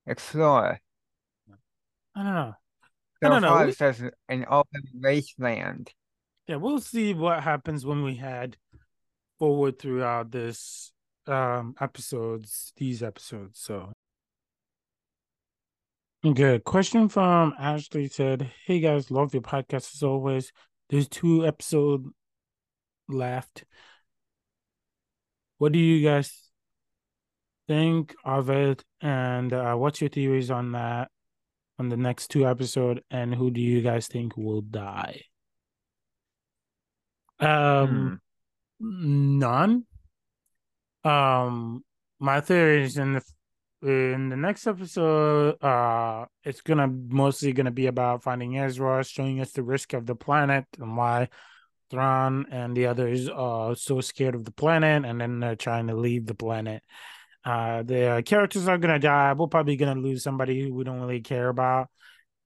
[0.08, 0.80] explore.
[2.16, 2.54] I don't know.
[3.24, 3.48] No, don't know.
[3.50, 5.94] far, We, it's just an open wasteland.
[6.48, 8.58] yeah, we'll see what happens when we head
[9.40, 10.92] forward throughout this
[11.28, 13.60] um episodes, these episodes.
[13.60, 13.92] So
[16.24, 16.64] Good.
[16.64, 20.54] question from Ashley said, Hey guys, love your podcast as always.
[20.90, 22.08] There's two episodes
[23.10, 23.66] left.
[25.58, 26.50] What do you guys
[27.68, 28.84] think of it?
[29.02, 31.10] And uh, what's your theories on that
[31.80, 33.04] on the next two episode?
[33.10, 35.24] And who do you guys think will die?
[37.40, 38.20] Um
[38.80, 39.40] Hmm.
[39.40, 39.86] none.
[41.04, 41.84] Um,
[42.20, 43.24] my theory is in the
[43.82, 49.52] in the next episode, uh, it's gonna mostly gonna be about finding Ezra, showing us
[49.52, 51.28] the risk of the planet and why
[51.90, 55.96] Thrawn and the others are so scared of the planet, and then they're trying to
[55.96, 56.82] leave the planet.
[57.46, 59.34] Uh, the characters are gonna die.
[59.34, 61.90] We're probably gonna lose somebody who we don't really care about,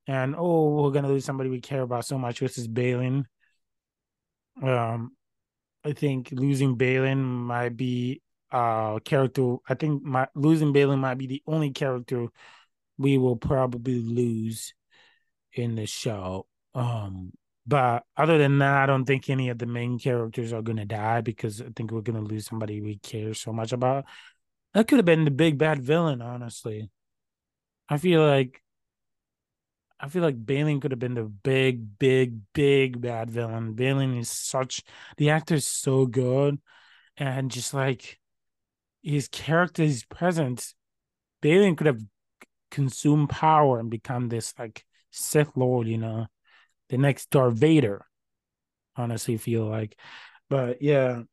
[0.08, 3.26] and oh, we're gonna lose somebody we care about so much, which is Baylan.
[4.62, 5.12] Um,
[5.84, 9.58] I think losing Baylan might be uh character.
[9.68, 12.28] I think my losing Baylan might be the only character
[12.98, 14.74] we will probably lose
[15.54, 16.48] in the show.
[16.74, 17.34] Um,
[17.68, 21.22] but other than that, I don't think any of the main characters are gonna die
[21.22, 24.06] because I think we're gonna lose somebody we care so much about.
[24.78, 26.92] That could have been the big bad villain, honestly.
[27.90, 28.62] I feel like
[30.00, 33.74] I feel like Baylan could have been the big, big, big bad villain.
[33.74, 34.84] Baylan is such
[35.18, 36.60] the actor is so good,
[37.18, 38.20] and just like
[39.02, 40.76] his character's presence,
[41.42, 42.04] Baylan could have
[42.70, 46.28] consumed power and become this like Sith Lord, you know,
[46.90, 48.06] the next Darth Vader.
[48.96, 49.98] Honestly, feel like,
[50.52, 51.24] but yeah,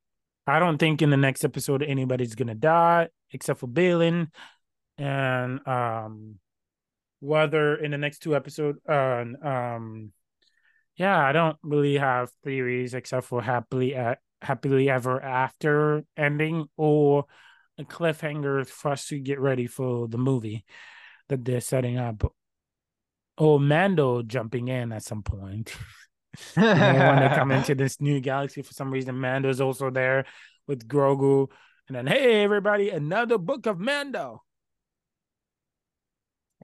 [0.46, 4.28] I don't think in the next episode anybody's gonna die except for Baylan,
[4.98, 6.36] and um
[7.20, 10.12] whether in the next two episodes uh um
[10.96, 17.24] yeah i don't really have theories except for happily uh, happily ever after ending or
[17.78, 20.64] a cliffhanger for us to get ready for the movie
[21.28, 22.32] that they're setting up.
[23.36, 25.74] Or mando jumping in at some point
[26.54, 30.24] when they come into this new galaxy for some reason mando's also there
[30.66, 31.48] with grogu
[31.88, 34.42] and then hey everybody another book of mando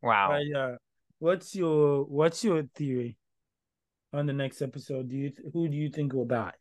[0.03, 0.29] Wow.
[0.31, 0.77] But yeah,
[1.19, 3.19] what's your what's your theory
[4.13, 5.09] on the next episode?
[5.09, 6.53] Do you who do you think will die?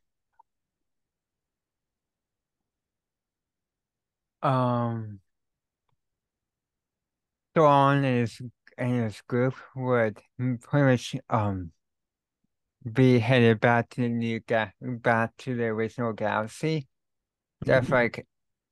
[4.41, 5.19] Um,
[7.53, 8.41] Thrawn and his
[8.77, 11.71] and his group would pretty much um
[12.91, 16.87] be headed back to the new ga back to the original galaxy.
[17.65, 18.25] That's like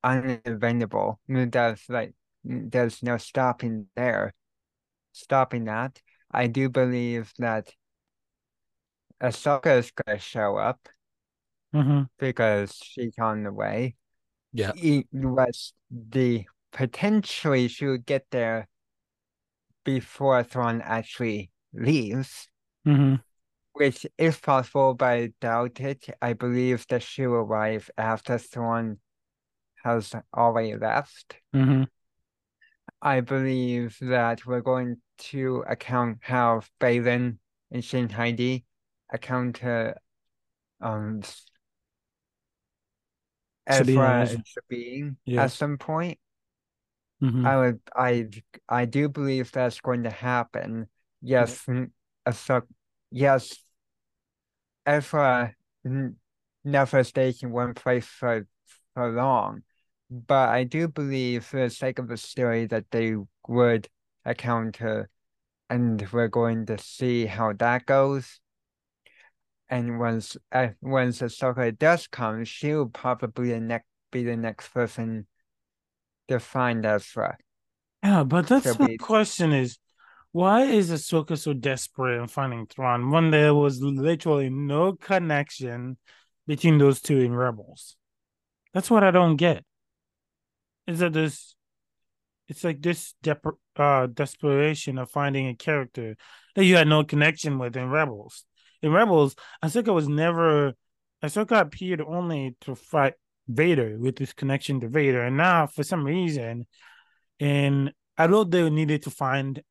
[0.04, 1.20] uneventable.
[1.28, 4.34] There's like there's no stopping there.
[5.12, 6.00] Stopping that.
[6.32, 7.70] I do believe that
[9.22, 10.88] Ahsoka is gonna show up
[11.76, 12.04] Mm-hmm.
[12.18, 13.96] because she's on the way.
[14.54, 14.72] Yeah.
[14.76, 18.70] It was the potentially she would get there
[19.84, 22.48] before Thrawn actually leaves,
[22.88, 23.16] Mm-hmm.
[23.78, 26.10] Which is possible, but I doubt it.
[26.20, 28.98] I believe that she will arrive after someone
[29.84, 31.36] has already left.
[31.56, 31.84] Mm-hmm.
[33.02, 34.98] I believe that we're going
[35.30, 37.38] to account how Baylan
[37.70, 38.66] and Shin Hati
[39.14, 39.64] account
[40.82, 41.22] um
[43.70, 45.44] Sabine Ezra Sabine Yeah.
[45.44, 46.18] at some point.
[47.22, 47.46] Mm-hmm.
[47.46, 48.30] I would I
[48.68, 50.88] I do believe that's going to happen.
[51.22, 51.92] Yes, mm,
[52.28, 52.66] Ahsoka,
[53.12, 53.54] yes,
[54.88, 55.54] Ezra
[55.86, 56.16] n-
[56.64, 58.48] never stays in one place for
[58.96, 59.64] for long,
[60.10, 63.16] but I do believe for the sake of the story that they
[63.48, 63.88] would
[64.26, 65.10] account her,
[65.70, 68.40] and we're going to see how that goes.
[69.70, 75.28] And once uh, once Ahsoka does come, she'll probably the next be the next person
[76.30, 77.38] to find Ezra.
[78.04, 79.78] Yeah, but that's She'll my be question is
[80.38, 85.98] why is Ahsoka so desperate in finding Thrawn when there was literally no connection
[86.46, 87.96] between those two in Rebels?
[88.72, 89.66] That's what I don't get.
[90.86, 91.56] Is that this
[92.48, 96.16] it's like this dep- uh, desperation of finding a character
[96.54, 98.46] that you had no connection with in Rebels.
[98.84, 100.76] In Rebels, Ahsoka was never
[101.24, 103.16] Ahsoka appeared only to fight
[103.48, 106.68] Vader with this connection to Vader, and now for some reason,
[107.40, 109.64] and I know they needed to find.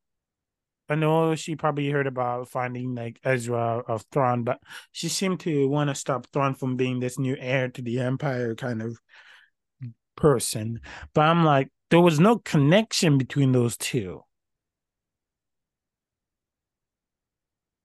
[0.89, 4.61] I know she probably heard about finding like Ezra of Thrawn, but
[4.93, 8.55] she seemed to want to stop Thrawn from being this new heir to the Empire
[8.55, 8.99] kind of
[10.17, 10.81] person.
[11.15, 14.23] But I'm like, there was no connection between those two.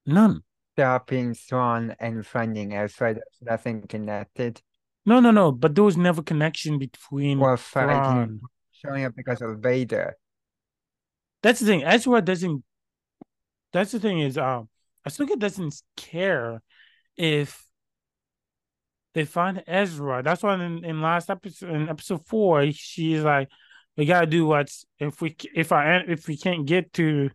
[0.05, 0.43] None.
[0.75, 3.15] stopping Thrawn and finding Ezra.
[3.41, 4.61] Nothing connected.
[5.05, 5.51] No, no, no.
[5.51, 8.41] But there was never connection between Or fighting, Thrawn.
[8.71, 10.17] showing up because of Vader.
[11.43, 11.83] That's the thing.
[11.83, 12.63] Ezra doesn't.
[13.73, 14.69] That's the thing is, um,
[15.07, 16.61] Ahsoka doesn't care
[17.17, 17.65] if
[19.13, 20.23] they find Ezra.
[20.23, 23.49] That's why in, in last episode, in episode four, she's like,
[23.97, 27.29] "We gotta do what's if we if I if we can't get to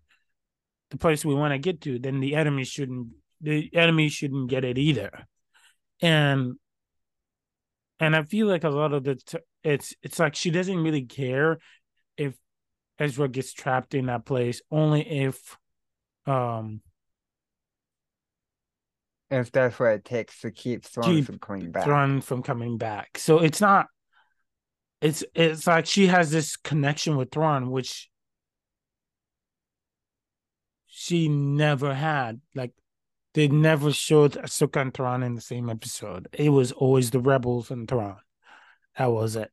[0.91, 3.09] the place we want to get to, then the enemy shouldn't
[3.41, 5.27] the enemy shouldn't get it either."
[6.01, 6.55] And
[7.99, 11.05] and I feel like a lot of the t- it's it's like she doesn't really
[11.05, 11.59] care
[12.17, 12.35] if
[12.99, 15.57] Ezra gets trapped in that place, only if
[16.27, 16.81] um
[19.31, 21.85] If that's what it takes to keep Thrawn Keep from coming back.
[21.85, 23.19] Thrawn from coming back.
[23.19, 23.87] So it's not.
[25.01, 28.09] It's it's like she has this connection with Thrawn, which
[30.87, 32.41] she never had.
[32.55, 32.73] Like
[33.35, 36.29] they never showed Ahsoka and Thrawn in the same episode.
[36.33, 38.17] It was always the rebels and Thrawn.
[38.97, 39.51] That was it.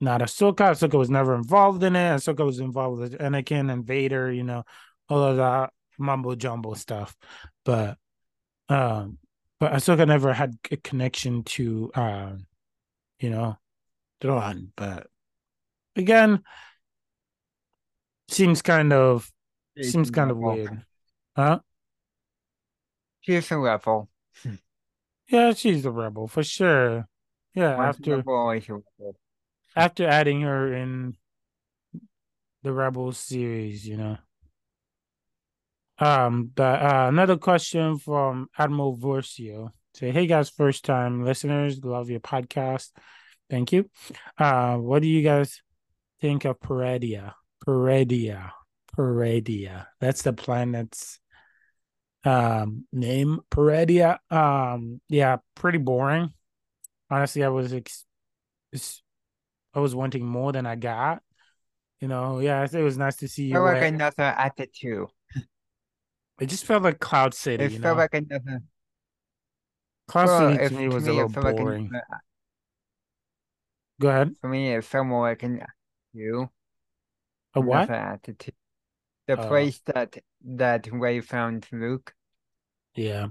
[0.00, 0.70] not Ahsoka.
[0.70, 2.16] Ahsoka was never involved in it.
[2.16, 4.62] Ahsoka was involved with Anakin and Vader, you know,
[5.08, 7.16] all of that mumbo jumbo stuff.
[7.64, 7.98] But
[8.68, 9.18] um,
[9.58, 12.46] but Ahsoka never had a connection to um,
[13.18, 13.58] you know,
[14.20, 14.72] Thrawn.
[14.76, 15.06] But
[15.96, 16.42] again,
[18.28, 19.30] seems kind of
[19.80, 20.84] seems kind of weird.
[21.36, 21.60] Huh?
[23.20, 24.08] She's a rebel.
[25.28, 27.06] Yeah, she's a rebel for sure.
[27.54, 29.16] Yeah, Once after rebel, always a rebel.
[29.76, 31.16] after adding her in
[32.62, 34.18] the Rebels series, you know.
[36.00, 39.70] Um, but uh, another question from Admiral Versio.
[39.94, 42.90] Say, hey guys, first time listeners, love your podcast.
[43.50, 43.90] Thank you.
[44.38, 45.60] Uh, what do you guys
[46.20, 47.34] think of Peridea?
[47.66, 48.50] Peridea.
[48.96, 49.86] Peridea.
[50.00, 51.20] That's the planet's
[52.24, 53.40] um name.
[53.50, 54.18] Peridea.
[54.30, 56.32] Um, yeah, pretty boring.
[57.10, 58.06] Honestly, I was ex-
[59.74, 61.22] I was wanting more than I got.
[62.00, 63.54] You know, yeah, it was nice to see you.
[63.54, 65.08] Felt like another Ahch-To.
[66.40, 68.02] It just felt like Cloud City, It you felt know.
[68.02, 68.62] like another.
[70.08, 71.88] Cloud well, City to me was a it little felt like boring.
[71.90, 72.04] another-
[74.00, 74.34] Go ahead.
[74.40, 75.66] for me, it felt more like an uh,
[76.14, 76.48] two.
[77.54, 77.88] A what?
[77.88, 78.34] Another Atta.
[79.26, 79.48] The Oh.
[79.48, 82.14] place that that Rey found Luke
[82.94, 83.28] Yeah.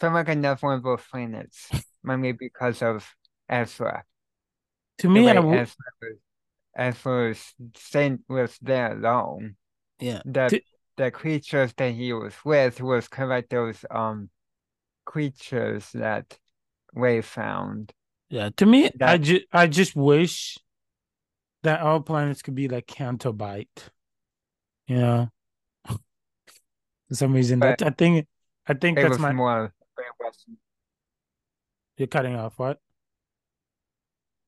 [0.00, 1.70] felt like another one of those planets.
[2.02, 3.08] Maybe because of
[3.48, 4.04] Ezra.
[4.98, 6.18] To me, I w- Ezra was,
[6.74, 9.56] Ezra was sent was there alone.
[9.98, 10.22] yeah.
[10.24, 10.62] That To-
[10.96, 14.30] the creatures that he was with was kind of like those um
[15.04, 16.38] creatures that
[16.94, 17.92] Rey found.
[18.30, 18.50] Yeah.
[18.56, 20.58] To me, I That- just I just wish
[21.62, 23.90] that all planets could be like Canto Bight.
[24.86, 25.28] You know.
[27.08, 28.26] For some reason, that I think
[28.66, 29.72] I think that's my more
[30.20, 30.56] Western,
[31.96, 32.80] you're cutting off what?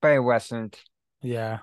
[0.03, 0.70] very Western.
[1.22, 1.59] Yeah.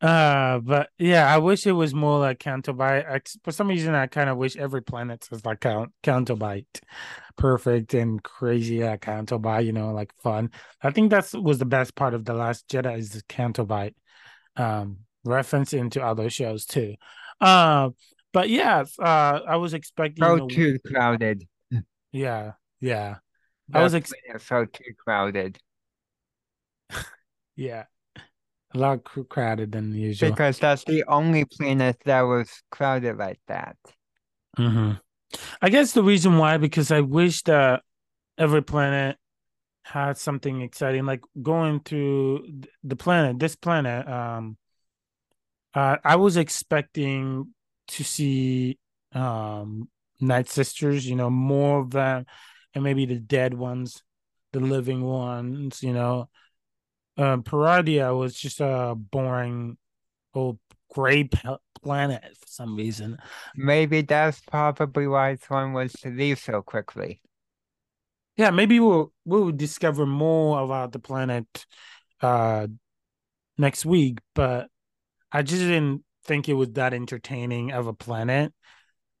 [0.00, 3.06] Uh, but yeah, I wish it was more like Canto Bight.
[3.06, 6.66] I, for some reason, I kind of wish every planet was like count Canto Bight,
[7.36, 9.64] perfect and crazy like Canto Bight.
[9.64, 10.50] You know, like fun.
[10.82, 13.96] I think that's was the best part of the Last Jedi is the Canto Bight,
[14.56, 16.94] um, reference into other shows too.
[17.40, 17.90] Uh,
[18.34, 20.24] but yeah, uh, I was expecting.
[20.24, 21.48] So a- too crowded.
[22.12, 23.16] yeah, yeah,
[23.72, 25.58] I was ex- so too crowded
[27.56, 27.84] yeah,
[28.76, 30.30] a lot cr- crowded than usual.
[30.30, 33.76] because that's the only planet that was crowded like that.
[34.56, 34.92] hmm
[35.60, 37.82] I guess the reason why because I wish that
[38.38, 39.16] every planet
[39.82, 43.38] had something exciting, like going to th- the planet.
[43.38, 44.56] This planet, um,
[45.74, 47.52] uh, I was expecting
[47.88, 48.78] to see
[49.12, 49.88] um
[50.20, 52.26] Night Sisters, you know, more of them,
[52.74, 54.02] and maybe the dead ones,
[54.52, 56.28] the living ones, you know.
[57.16, 59.78] Um, Peridea was just a boring
[60.34, 60.58] old
[60.92, 61.40] gray p-
[61.82, 63.18] planet for some reason.
[63.54, 67.20] Maybe that's probably why Thrawn was to leave so quickly.
[68.36, 71.66] Yeah, maybe we'll we'll discover more about the planet
[72.20, 72.66] uh
[73.58, 74.68] next week, but
[75.32, 78.52] I just didn't think it was that entertaining of a planet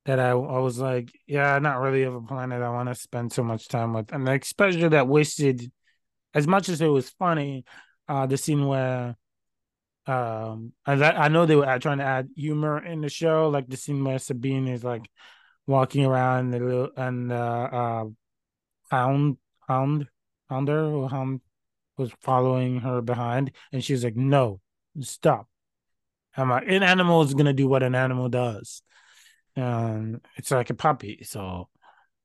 [0.06, 3.32] that I I was like, yeah, not really of a planet I want to spend
[3.32, 4.12] so much time with.
[4.12, 5.70] And especially that wasted
[6.34, 7.64] as much as it was funny,
[8.08, 9.16] uh the scene where
[10.06, 13.76] um I I know they were trying to add humor in the show, like the
[13.76, 15.08] scene where Sabine is like
[15.66, 18.04] walking around the little and uh uh
[18.90, 19.38] hound
[19.68, 20.08] hound
[20.48, 21.40] hounder or hound
[21.96, 24.60] was following her behind and she's like no
[25.00, 25.48] stop.
[26.36, 28.82] I'm like an animal is gonna do what an animal does.
[29.56, 31.68] And it's like a puppy so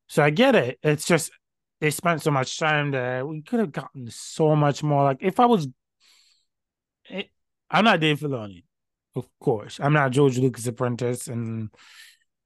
[0.07, 0.77] so i get it.
[0.83, 1.31] It's just
[1.81, 3.25] they spent so much time there.
[3.25, 5.03] We could have gotten so much more.
[5.03, 5.67] Like if i was
[7.09, 7.29] it,
[7.69, 8.63] i'm not dave filoni
[9.15, 9.79] of course.
[9.81, 11.69] I'm not george lucas apprentice and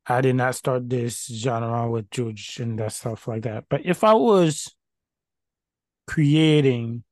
[0.07, 3.65] I did not start this genre with George and that stuff like that.
[3.69, 4.73] But if I was
[6.05, 7.03] creating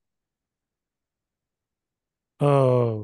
[2.40, 2.98] uh,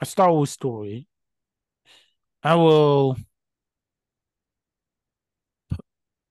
[0.00, 1.06] a Star Wars story,
[2.42, 3.16] I will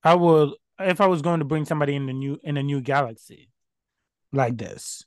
[0.04, 2.82] I would if I was going to bring somebody in the new in a new
[2.82, 3.50] galaxy
[4.32, 5.04] like this.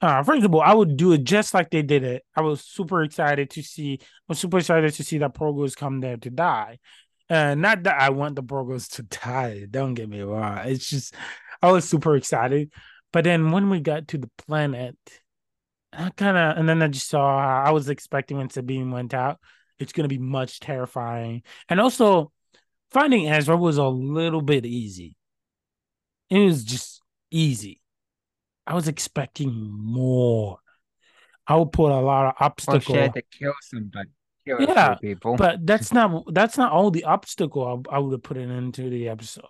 [0.00, 2.24] Uh, first of all, I would do it just like they did it.
[2.34, 3.98] I was super excited to see.
[4.02, 6.78] I was super excited to see that Progos come there to die.
[7.28, 9.66] Uh, not that I want the Progos to die.
[9.70, 10.58] Don't get me wrong.
[10.64, 11.14] It's just
[11.62, 12.72] I was super excited.
[13.12, 14.96] But then when we got to the planet,
[15.92, 17.38] I kind of and then I just saw.
[17.38, 19.38] I was expecting when Sabine went out,
[19.78, 21.42] it's gonna be much terrifying.
[21.68, 22.32] And also,
[22.90, 25.16] finding Ezra was a little bit easy.
[26.28, 27.80] It was just easy.
[28.66, 30.58] I was expecting more.
[31.46, 32.84] I would put a lot of obstacles.
[32.88, 34.10] Or she had to kill somebody.
[34.46, 35.36] Kill yeah, people.
[35.36, 38.88] but that's not that's not all the obstacle I, I would have put it into
[38.88, 39.44] the episode.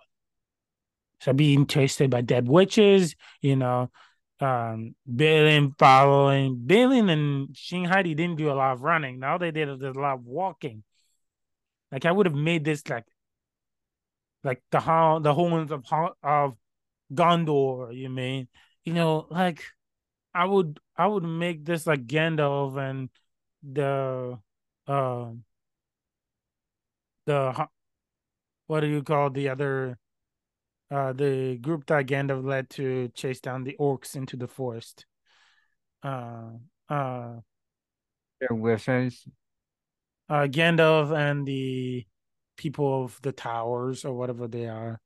[1.21, 3.91] So being chased by dead witches, you know,
[4.39, 6.57] um, Baylan following.
[6.65, 9.19] Baylan and Shin Hati didn't do a lot of running.
[9.19, 10.83] Now they did a, a lot of walking.
[11.91, 13.05] Like I would have made this like
[14.43, 15.85] like the how the horns of
[16.23, 16.55] of
[17.13, 17.95] Gondor.
[17.95, 18.47] You mean
[18.83, 19.63] you know like
[20.33, 23.09] I would I would make this like Gandalf and
[23.63, 24.39] the
[24.87, 25.31] uh
[27.25, 27.67] the
[28.67, 29.97] what do you call the other
[30.89, 35.05] uh the group that Gandalf led to chase down the orcs into the forest.
[36.03, 36.51] Uh
[36.89, 37.35] uh
[38.39, 39.27] the wizards.
[40.29, 42.05] Uh Gandalf and the
[42.61, 45.01] people of the towers or whatever they are.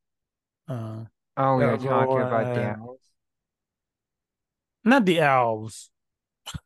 [0.67, 1.05] Uh
[1.37, 3.01] oh, you're talking about uh, the elves.
[4.83, 5.89] Not the elves.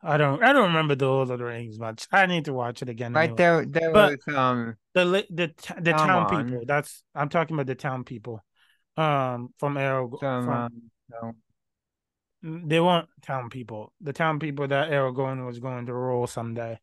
[0.01, 0.43] I don't.
[0.43, 2.07] I don't remember the Lord of the Rings much.
[2.11, 3.13] I need to watch it again.
[3.13, 3.37] Right anyway.
[3.37, 6.47] there, there but was um the the the town on.
[6.47, 6.63] people.
[6.65, 8.43] That's I'm talking about the town people.
[8.97, 10.19] Um, from Aragorn.
[10.19, 11.33] From, um, no.
[12.41, 13.93] They weren't town people.
[14.01, 16.79] The town people that Aragorn was going to rule someday.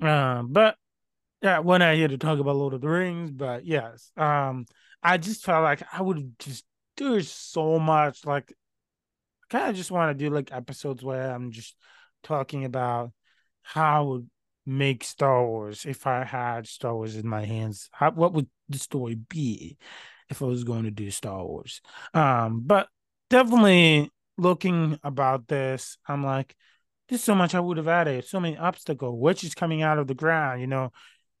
[0.00, 0.76] Um, but
[1.42, 4.10] yeah, we're not here to talk about Lord of the Rings, but yes.
[4.16, 4.66] Um,
[5.02, 6.64] I just felt like I would just
[6.96, 8.52] there's so much like
[9.44, 11.74] I kind of just want to do like episodes where I'm just
[12.22, 13.12] talking about
[13.62, 14.22] how
[14.66, 17.88] make Star Wars if I had Star Wars in my hands.
[17.92, 19.78] How, what would the story be
[20.28, 21.80] if I was going to do Star Wars?
[22.14, 22.88] Um, but
[23.30, 26.54] definitely looking about this, I'm like,
[27.08, 30.06] there's so much I would have added, so many obstacles, which is coming out of
[30.06, 30.92] the ground, you know,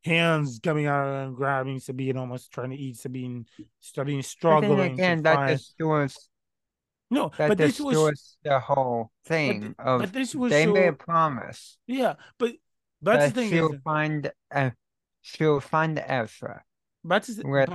[0.04, 3.46] hands coming out and grabbing Sabine, almost trying to eat Sabine,
[3.80, 4.94] Sabine struggling.
[4.94, 5.58] again, that find...
[5.58, 6.28] distorts.
[7.10, 10.00] No, that but this was the whole thing but, of.
[10.00, 10.72] But this was they so...
[10.72, 11.78] made a promise.
[11.86, 12.52] Yeah, but
[13.02, 13.50] that's the thing.
[13.50, 13.80] She'll is...
[13.82, 14.30] find.
[14.54, 14.70] Uh,
[15.22, 16.62] she'll find Ezra.
[17.02, 17.70] But, but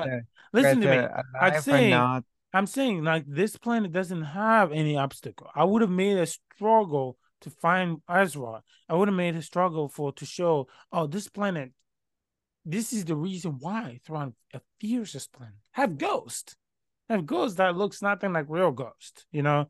[0.54, 1.08] listen to me.
[1.40, 2.24] I'm saying.
[2.54, 5.50] I'm saying like this planet doesn't have any obstacle.
[5.54, 8.64] I would have made a struggle to find Ezra.
[8.88, 11.74] I would have made a struggle for to show, oh, this planet
[12.66, 14.34] this is the reason why Thrawn
[14.80, 15.54] fears this planet.
[15.72, 16.56] Have ghosts.
[17.10, 19.68] Have ghosts that looks nothing like real ghosts, you know.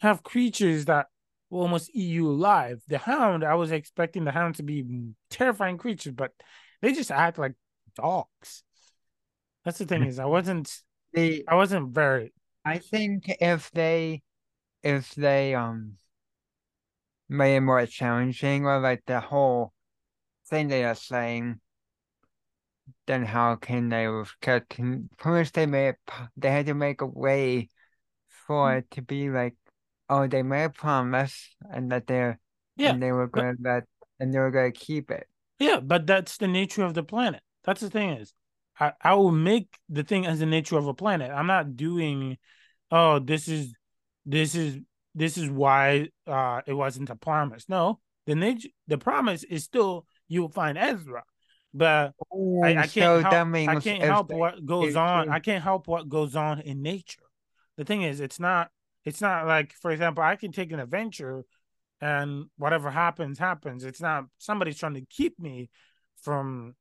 [0.00, 1.06] Have creatures that
[1.48, 2.82] will almost eat you alive.
[2.88, 4.84] The hound, I was expecting the hound to be
[5.30, 6.32] terrifying creatures, but
[6.82, 7.54] they just act like
[7.96, 8.62] dogs.
[9.64, 10.70] That's the thing is I wasn't
[11.14, 12.34] the, I wasn't very
[12.64, 14.22] I think if they
[14.82, 15.94] if they um
[17.28, 19.72] made it more challenging or like the whole
[20.48, 21.60] thing they are saying
[23.06, 24.08] then how can they
[24.40, 24.64] cut?
[25.18, 25.94] First, they made
[26.36, 27.68] they had to make a way
[28.46, 28.78] for mm.
[28.78, 29.54] it to be like,
[30.08, 32.38] oh, they made a promise and that they're
[32.76, 33.84] yeah, and they were gonna that
[34.20, 35.28] and they were gonna keep it.
[35.58, 37.42] Yeah, but that's the nature of the planet.
[37.64, 38.34] That's the thing is,
[38.78, 41.30] I I will make the thing as the nature of a planet.
[41.30, 42.38] I'm not doing,
[42.90, 43.74] oh, this is
[44.26, 44.78] this is
[45.14, 47.68] this is why uh it wasn't a promise.
[47.68, 51.22] No, the nature the promise is still you'll find Ezra
[51.74, 55.28] but Ooh, I, I, can't so help, I can't help what goes on.
[55.28, 57.20] I can't help what goes on in nature.
[57.76, 58.70] The thing is, it's not
[59.04, 61.44] it's not like, for example, I can take an adventure
[62.00, 63.84] and whatever happens, happens.
[63.84, 65.68] It's not somebody's trying to keep me
[66.22, 66.74] from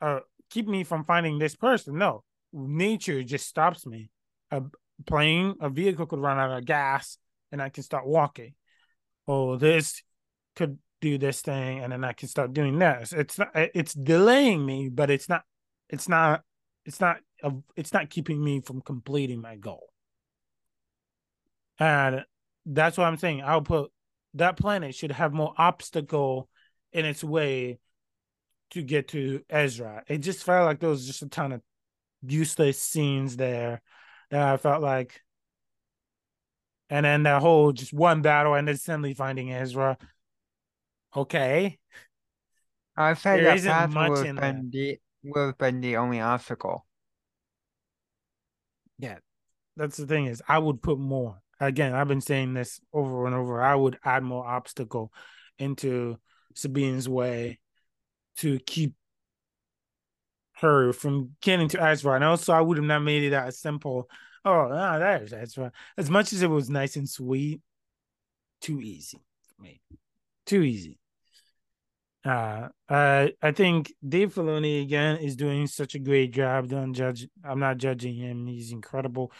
[0.00, 1.98] uh keep me from finding this person.
[1.98, 4.10] No, nature just stops me.
[4.52, 4.62] A
[5.04, 7.18] plane, a vehicle could run out of gas
[7.50, 8.54] and I can start walking.
[9.26, 10.00] Oh, this
[10.54, 13.12] could do this thing and then I can start doing this.
[13.12, 15.42] It's not it's delaying me, but it's not
[15.88, 16.42] it's not
[16.84, 17.18] it's not
[17.76, 19.88] it's not keeping me from completing my goal.
[21.78, 22.24] And
[22.64, 23.42] that's what I'm saying.
[23.42, 23.90] I'll put
[24.34, 26.48] that planet should have more obstacle
[26.92, 27.78] in its way
[28.70, 30.02] to get to Ezra.
[30.08, 31.62] It just felt like there was just a ton of
[32.22, 33.82] useless scenes there
[34.30, 35.20] that I felt like
[36.88, 39.98] and then that whole just one battle and then suddenly finding Ezra
[41.16, 41.78] Okay.
[42.96, 46.86] I say there that path would have been the would have been the only obstacle.
[48.98, 49.18] Yeah,
[49.76, 51.40] that's the thing is I would put more.
[51.60, 53.62] Again, I've been saying this over and over.
[53.62, 55.12] I would add more obstacle
[55.58, 56.18] into
[56.54, 57.60] Sabine's way
[58.38, 58.94] to keep
[60.58, 62.14] her from getting to Ezra.
[62.14, 64.08] And also, I would have not made it as simple.
[64.44, 65.72] Oh, no, there's Ezra.
[65.96, 67.60] As much as it was nice and sweet,
[68.60, 69.80] too easy for me.
[70.44, 70.98] Too easy.
[72.26, 76.68] Uh, I I think Dave Filoni again is doing such a great job.
[76.68, 77.28] Don't judge.
[77.44, 78.46] I'm not judging him.
[78.46, 79.30] He's incredible.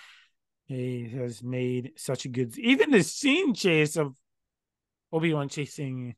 [0.67, 2.57] He has made such a good.
[2.59, 4.15] Even the scene chase of
[5.13, 6.15] Obi Wan chasing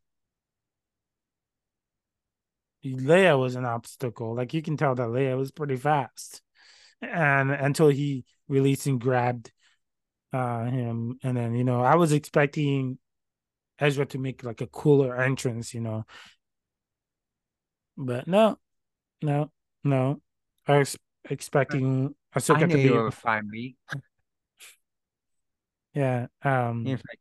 [2.84, 4.34] Leia was an obstacle.
[4.34, 6.42] Like you can tell that Leia was pretty fast,
[7.00, 9.52] and until he released and grabbed
[10.34, 12.98] uh him, and then you know I was expecting
[13.78, 16.04] Ezra to make like a cooler entrance, you know,
[17.98, 18.56] but no,
[19.22, 19.50] no,
[19.82, 20.22] no.
[20.66, 20.96] I was
[21.28, 23.76] expecting Ahsoka I knew to you be would find me.
[25.92, 26.26] yeah.
[26.42, 27.18] Um, If it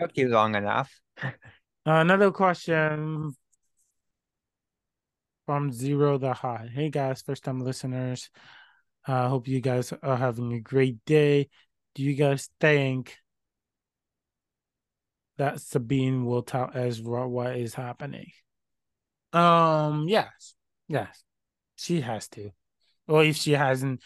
[0.00, 0.90] took you long enough.
[1.86, 3.34] another question
[5.46, 6.68] from Zero the High.
[6.72, 8.28] Hey guys, first time listeners.
[9.06, 11.48] I uh, hope you guys are having a great day.
[11.94, 13.16] Do you guys think
[15.36, 18.32] that Sabine will tell Ezra what is happening?
[19.32, 20.54] Um, yes,
[20.88, 21.22] yes,
[21.76, 22.50] she has to.
[23.08, 24.02] Or if she hasn't,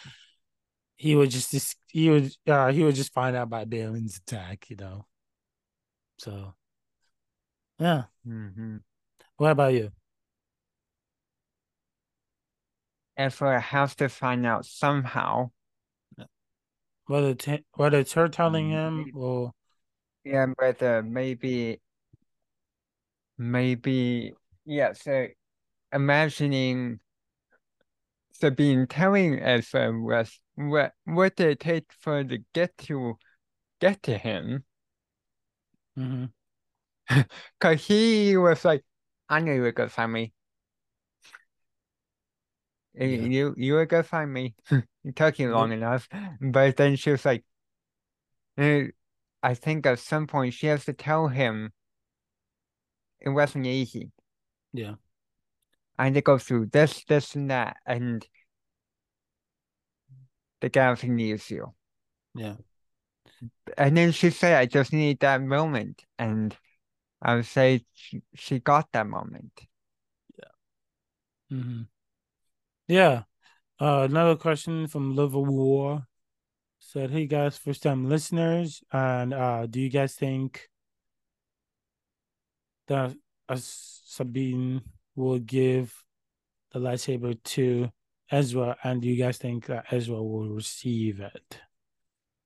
[0.96, 4.76] he would just he would uh he would just find out by Baylan's attack, you
[4.76, 5.06] know.
[6.18, 6.54] So,
[7.78, 8.04] yeah.
[8.26, 8.76] Mm-hmm.
[9.36, 9.90] What about you?
[13.16, 15.50] Ezra has to find out somehow.
[17.06, 19.52] Whether t- whether it's her telling him or
[20.24, 21.80] yeah, whether maybe
[23.36, 24.34] maybe
[24.70, 24.92] yeah.
[24.92, 25.26] So
[25.92, 27.00] imagining
[28.32, 33.18] Sabine telling Ezra was what what did it take for to get to
[33.80, 34.64] get to him.
[35.98, 37.20] mm-hmm.
[37.60, 38.84] Cause he was like,
[39.28, 40.32] I knew you were gonna find me.
[42.94, 43.06] Yeah.
[43.06, 44.54] You you were gonna find me.
[44.70, 46.08] it took you long enough.
[46.40, 47.44] But then she was like,
[48.56, 51.72] I think at some point she has to tell him
[53.20, 54.12] it wasn't easy.
[54.72, 54.94] Yeah.
[55.98, 58.26] And they go through this, this, and that, and
[60.60, 61.74] the galaxy needs you.
[62.34, 62.56] Yeah.
[63.76, 66.04] And then she said, I just need that moment.
[66.18, 66.56] And
[67.20, 69.52] I would say she, she got that moment.
[70.38, 71.56] Yeah.
[71.56, 71.82] Mm-hmm.
[72.88, 73.22] Yeah.
[73.78, 76.06] Uh, another question from Liver War
[76.78, 78.82] said, Hey guys, first time listeners.
[78.92, 80.68] And uh, do you guys think
[82.88, 83.14] that
[83.50, 84.82] uh, Sabine
[85.16, 85.94] will give
[86.72, 87.90] the lightsaber to
[88.30, 88.76] Ezra?
[88.82, 91.60] And do you guys think that Ezra will receive it?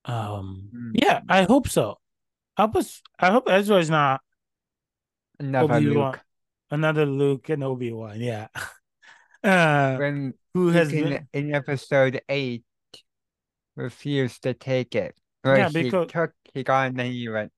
[0.04, 0.90] Um, mm-hmm.
[0.94, 1.98] yeah, I hope so.
[2.56, 2.84] I hope,
[3.18, 4.20] I hope Ezra is not
[5.38, 6.20] another Obi-Wan, Luke.
[6.70, 8.48] Another Luke and Obi Wan, yeah.
[9.44, 12.64] Uh, when who has in, been in episode eight
[13.76, 15.14] refused to take it.
[15.44, 17.52] Or yeah, because he took he got and then he went.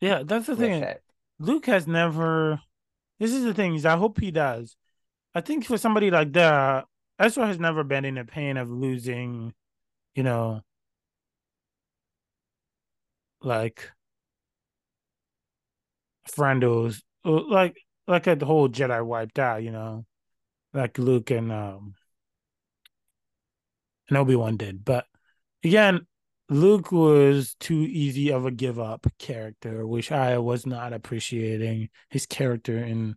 [0.00, 0.82] Yeah, that's the thing.
[0.82, 1.00] It.
[1.38, 2.60] Luke has never.
[3.22, 3.74] This is the thing.
[3.74, 4.76] Is I hope he does.
[5.34, 6.86] I think for somebody like that,
[7.18, 9.54] Ezra has never been in the pain of losing,
[10.14, 10.62] you know,
[13.40, 13.90] like
[16.26, 20.04] friend who's like like a whole Jedi wiped out, you know
[20.74, 21.94] like Luke and um
[24.08, 24.84] and Obi Wan did.
[24.84, 25.06] But
[25.64, 26.06] again,
[26.52, 32.26] Luke was too easy of a give up character, which I was not appreciating his
[32.26, 33.16] character in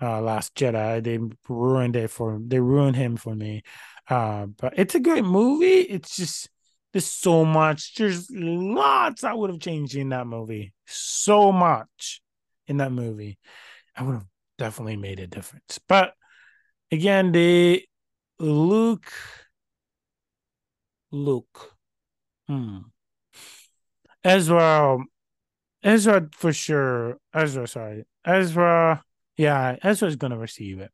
[0.00, 1.02] uh Last Jedi.
[1.02, 3.62] They ruined it for they ruined him for me.
[4.08, 5.80] Uh, but it's a great movie.
[5.80, 6.48] It's just
[6.92, 7.94] there's so much.
[7.96, 10.72] There's lots I would have changed in that movie.
[10.86, 12.22] So much
[12.66, 13.38] in that movie.
[13.96, 14.26] I would have
[14.58, 15.78] definitely made a difference.
[15.88, 16.14] But
[16.90, 17.84] again, the
[18.38, 19.12] Luke,
[21.10, 21.73] Luke,
[22.48, 22.78] hmm.
[24.22, 24.98] Ezra,
[25.82, 27.18] Ezra for sure.
[27.32, 29.04] Ezra, sorry, Ezra.
[29.36, 30.90] Yeah, Ezra's gonna receive it.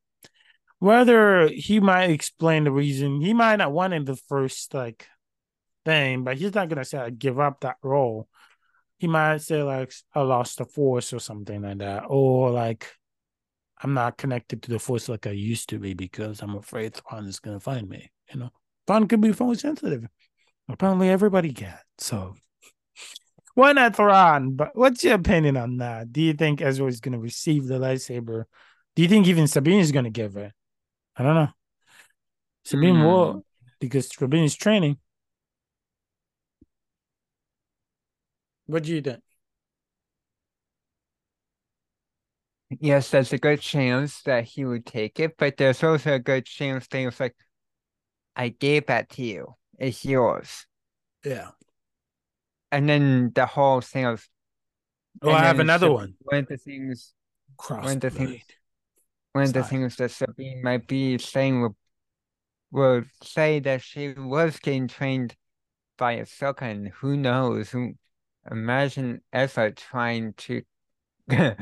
[0.79, 5.07] Whether he might explain the reason, he might not want in the first like
[5.85, 8.29] thing, but he's not gonna say I give up that role.
[8.99, 12.87] He might say like I lost the force or something like that, or like
[13.83, 17.27] I'm not connected to the force like I used to be because I'm afraid Thrawn
[17.27, 18.11] is to find me.
[18.33, 18.51] You know,
[18.87, 20.07] Thrawn can be force sensitive.
[20.73, 21.79] Apparently, everybody can.
[21.99, 22.35] So,
[23.55, 24.55] why not Thrawn?
[24.55, 26.13] But what's your opinion on that?
[26.13, 28.45] Do you think Ezra is going to receive the lightsaber?
[28.95, 30.53] Do you think even Sabine is going to give it?
[31.17, 31.49] I don't know.
[32.65, 33.05] Sabine mm.
[33.05, 33.45] will
[33.81, 34.99] because Sabine is training.
[38.67, 39.21] What do you think?
[42.79, 46.47] yes, there's a good chance that he would take it, but there's also a good
[46.47, 47.35] chance was like,
[48.37, 49.57] I gave that to you.
[49.81, 50.67] It's yours.
[51.25, 51.49] Yeah.
[52.71, 54.29] And then the whole thing of
[55.23, 56.15] Oh, I have another one.
[56.23, 57.13] One of the things
[57.59, 57.85] Crossblade.
[57.85, 58.43] One of the things
[59.33, 61.75] one of the things that Sabine might be saying would,
[62.73, 65.37] would say that she was getting trained
[65.99, 67.75] by Ahsoka, and who knows?
[68.51, 70.63] Imagine Ezra trying to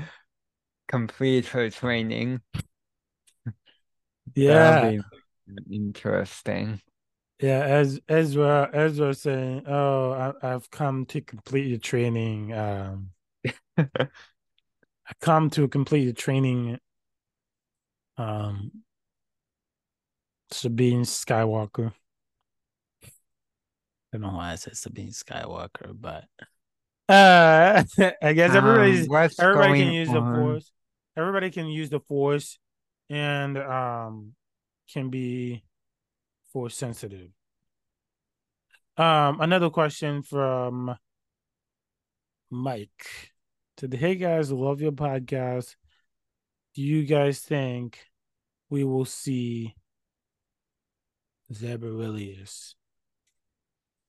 [0.89, 2.41] complete her training.
[4.35, 4.99] Yeah.
[5.71, 6.81] Interesting.
[7.41, 12.53] Yeah, as Ezra Ezra saying, "Oh, I, I've come to complete the training.
[12.53, 13.11] Um,
[13.79, 14.09] I
[15.21, 16.79] come to complete the training.
[18.17, 18.73] Um,
[20.51, 21.93] Sabine Skywalker.
[24.13, 26.25] I don't know why I said Sabine Skywalker, but
[27.09, 27.85] uh,
[28.23, 30.73] I guess everybody's Um, what's everybody can going use the force.
[31.17, 32.59] Everybody can use the force,
[33.11, 34.35] and um,
[34.93, 35.63] can be
[36.59, 37.31] force sensitive.
[38.97, 40.97] Um, another question from
[42.51, 43.31] Mike.
[43.77, 45.77] To the hey guys, love your podcast.
[46.75, 48.01] Do you guys think
[48.71, 49.77] we will see
[51.53, 52.75] Zeb Orrelios?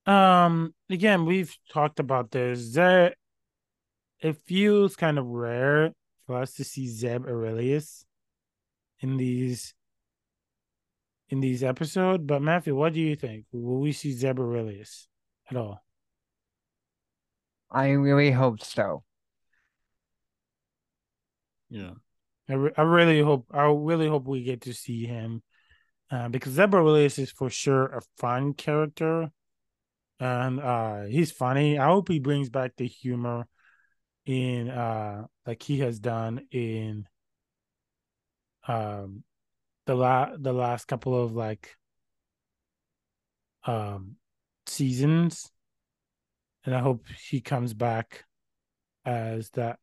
[0.08, 2.74] Um, again, we've talked about this.
[2.74, 3.14] There,
[4.22, 5.92] it feels kind of rare
[6.26, 8.06] for us to see Zeb Orrelios
[9.02, 9.76] in these
[11.30, 12.24] in these episodes.
[12.26, 13.46] But Matthew, what do you think?
[13.52, 15.08] Will we see Zeb Orrelios
[15.50, 15.84] at all?
[17.72, 19.04] I really hope so.
[21.70, 21.92] Yeah.
[22.50, 25.44] I, re- I really hope I really hope we get to see him
[26.10, 29.30] uh, because Zeb Orrelios is for sure a fun character
[30.20, 31.78] and uh he's funny.
[31.78, 33.48] I hope he brings back the humor
[34.26, 37.08] in uh like he has done in
[38.68, 39.24] um
[39.90, 41.76] the la- the last couple of like
[43.66, 44.18] um
[44.68, 45.52] seasons
[46.64, 48.26] and I hope he comes back
[49.04, 49.80] as that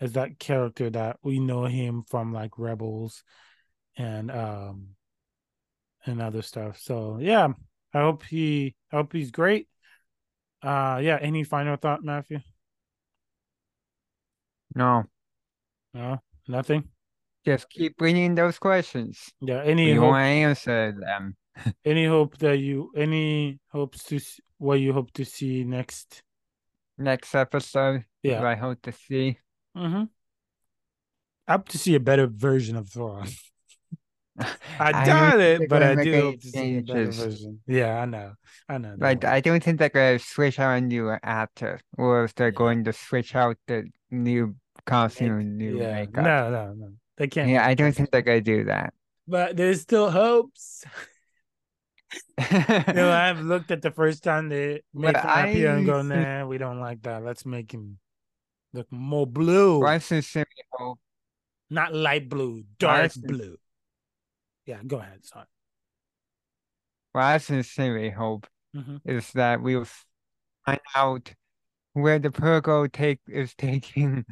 [0.00, 3.24] as that character that we know him from like Rebels
[3.96, 4.90] and um
[6.06, 6.78] and other stuff.
[6.78, 7.48] So yeah,
[7.92, 9.66] I hope he I hope he's great.
[10.62, 12.38] Uh yeah, any final thought, Matthew?
[14.76, 15.08] No,
[15.92, 16.88] No, nothing.
[17.48, 19.30] Just keep bringing those questions.
[19.40, 21.36] Yeah, any hope want to answer them.
[21.84, 24.20] any hope that you any hopes to
[24.58, 26.22] what you hope to see next?
[26.98, 28.42] Next episode, Yeah.
[28.42, 29.38] I hope to see.
[29.76, 30.04] Mm-hmm.
[31.46, 33.22] I hope to see a better version of Thor.
[34.78, 37.60] I doubt it, but I do hope to see a better version.
[37.66, 38.32] Yeah, I know.
[38.68, 38.94] I know.
[38.98, 39.16] worry.
[39.24, 42.62] I don't think they're gonna switch out a new actor, or if they're Yeah.
[42.64, 44.54] going to switch out the new
[44.86, 46.24] costume, Make- new yeah, makeup.
[46.24, 46.88] no, no, no.
[47.18, 47.48] They can't.
[47.50, 48.94] Yeah, I don't think they're gonna do that.
[49.26, 50.84] But there's still hopes.
[52.38, 56.46] You know, I've looked at the first time they made But fun and go, nah,
[56.46, 57.22] we don't like that.
[57.22, 57.98] Let's make him
[58.72, 60.98] look more blue, sincerely hope.
[61.68, 63.56] not light blue, dark sin- blue.
[64.64, 65.26] Yeah, go ahead.
[65.26, 65.44] Sorry.
[67.14, 69.00] I sincerely hope Mhm.
[69.04, 69.86] is that we'll
[70.64, 71.34] find out
[71.92, 74.24] where the Purgo take is taking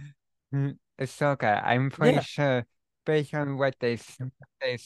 [1.01, 1.63] Ahsoka.
[1.65, 2.21] I'm pretty Yeah.
[2.21, 2.67] sure,
[3.07, 3.99] based on what they
[4.61, 4.79] they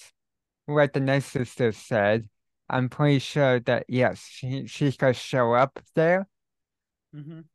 [0.67, 2.29] what the Sisters said,
[2.69, 6.29] I'm pretty sure that yes, she she's gonna show up there.
[7.13, 7.49] Mhm.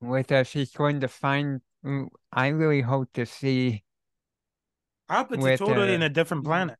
[0.00, 1.62] With her, she's going to find.
[1.84, 3.84] mm, I really hope to see.
[5.08, 6.76] I hope it's With, totally in a different planet.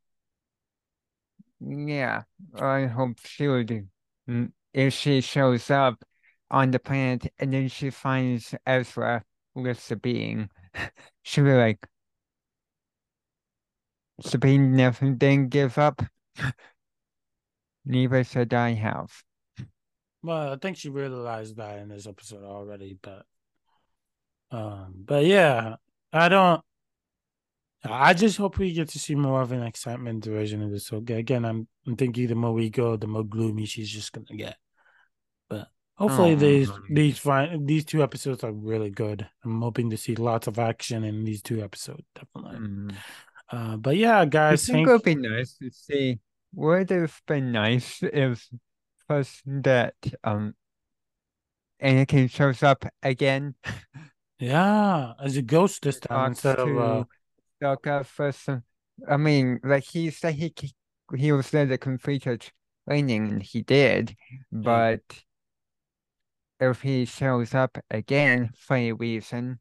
[1.60, 2.24] Yeah,
[2.54, 3.88] I hope she would.
[4.28, 6.04] mm, If she shows up
[6.50, 9.24] on the planet and then she finds Ezra
[9.54, 10.50] with the being,
[11.22, 11.86] she'll be like,
[14.22, 16.02] Sabine never didn't give up.
[17.84, 19.10] Neither should I have.
[20.22, 23.26] Well, I think she realized that in this episode already, but
[24.52, 25.76] um, but yeah,
[26.12, 26.60] I don't.
[27.84, 30.86] I just hope we get to see more of an excitement version of this.
[30.86, 34.36] So again, I'm I'm thinking the more we go, the more gloomy she's just gonna
[34.36, 34.56] get.
[35.48, 39.28] But hopefully, Oh, these these fine these two episodes are really good.
[39.44, 42.60] I'm hoping to see lots of action in these two episodes, definitely.
[42.60, 42.94] Mm.
[43.52, 46.18] Uh, but yeah, guys, I think it would be nice to see.
[46.54, 48.48] Would have been nice if
[49.06, 49.94] first that
[50.24, 50.54] um
[51.82, 53.54] Anakin shows up again.
[54.38, 57.04] yeah as a ghost this time instead of uh,
[57.60, 58.48] to first.
[59.08, 60.52] I mean, like he said he
[61.16, 62.38] he was there to complete his
[62.88, 64.16] training, and he did.
[64.50, 65.02] But
[66.60, 69.60] if he shows up again for a reason,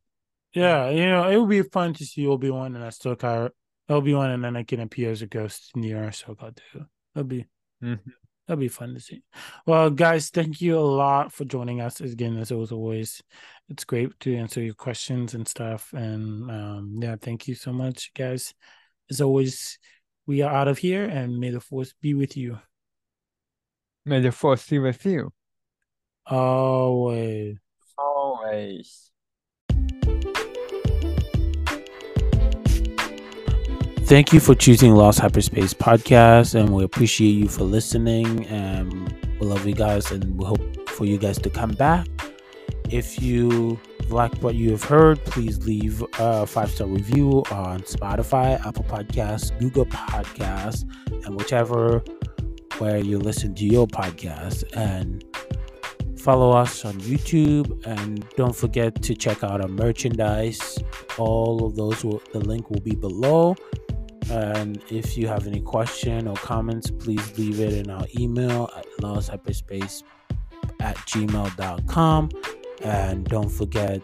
[0.54, 3.52] Yeah, you know, it would be fun to see Obi Wan and Ahsoka,
[3.90, 6.86] Obi Wan and Anakin appear as a ghost near Ahsoka too.
[7.14, 7.46] That'll be
[7.84, 8.00] Mhm.
[8.48, 9.24] that'll be fun to see.
[9.66, 12.38] Well, guys, thank you a lot for joining us again.
[12.38, 13.22] As always,
[13.70, 15.94] it's great to answer your questions and stuff.
[15.94, 18.54] And um, yeah, thank you so much, guys.
[19.10, 19.78] As always,
[20.26, 22.60] we are out of here, and may the force be with you
[24.06, 25.32] may the force be with you
[26.26, 27.58] always.
[27.98, 29.11] always.
[34.12, 38.45] Thank you for choosing Lost Hyperspace Podcast, and we appreciate you for listening.
[38.47, 39.09] And
[39.39, 42.09] we love you guys, and we hope for you guys to come back.
[42.89, 48.59] If you like what you have heard, please leave a five star review on Spotify,
[48.68, 50.84] Apple Podcasts, Google Podcasts,
[51.26, 52.03] and whichever
[52.80, 54.66] where you listen to your podcast.
[54.76, 55.24] And
[56.20, 60.78] follow us on YouTube, and don't forget to check out our merchandise.
[61.18, 63.55] All of those, will, the link will be below.
[64.30, 68.86] And if you have any question or comments, please leave it in our email at
[69.02, 70.04] losthyperspace
[70.80, 72.30] at gmail.com.
[72.84, 74.02] And don't forget,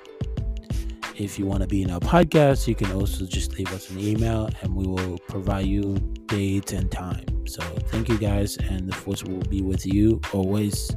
[1.15, 3.99] if you want to be in our podcast, you can also just leave us an
[3.99, 5.97] email and we will provide you
[6.27, 7.25] dates and time.
[7.47, 10.91] So thank you guys, and the force will be with you always.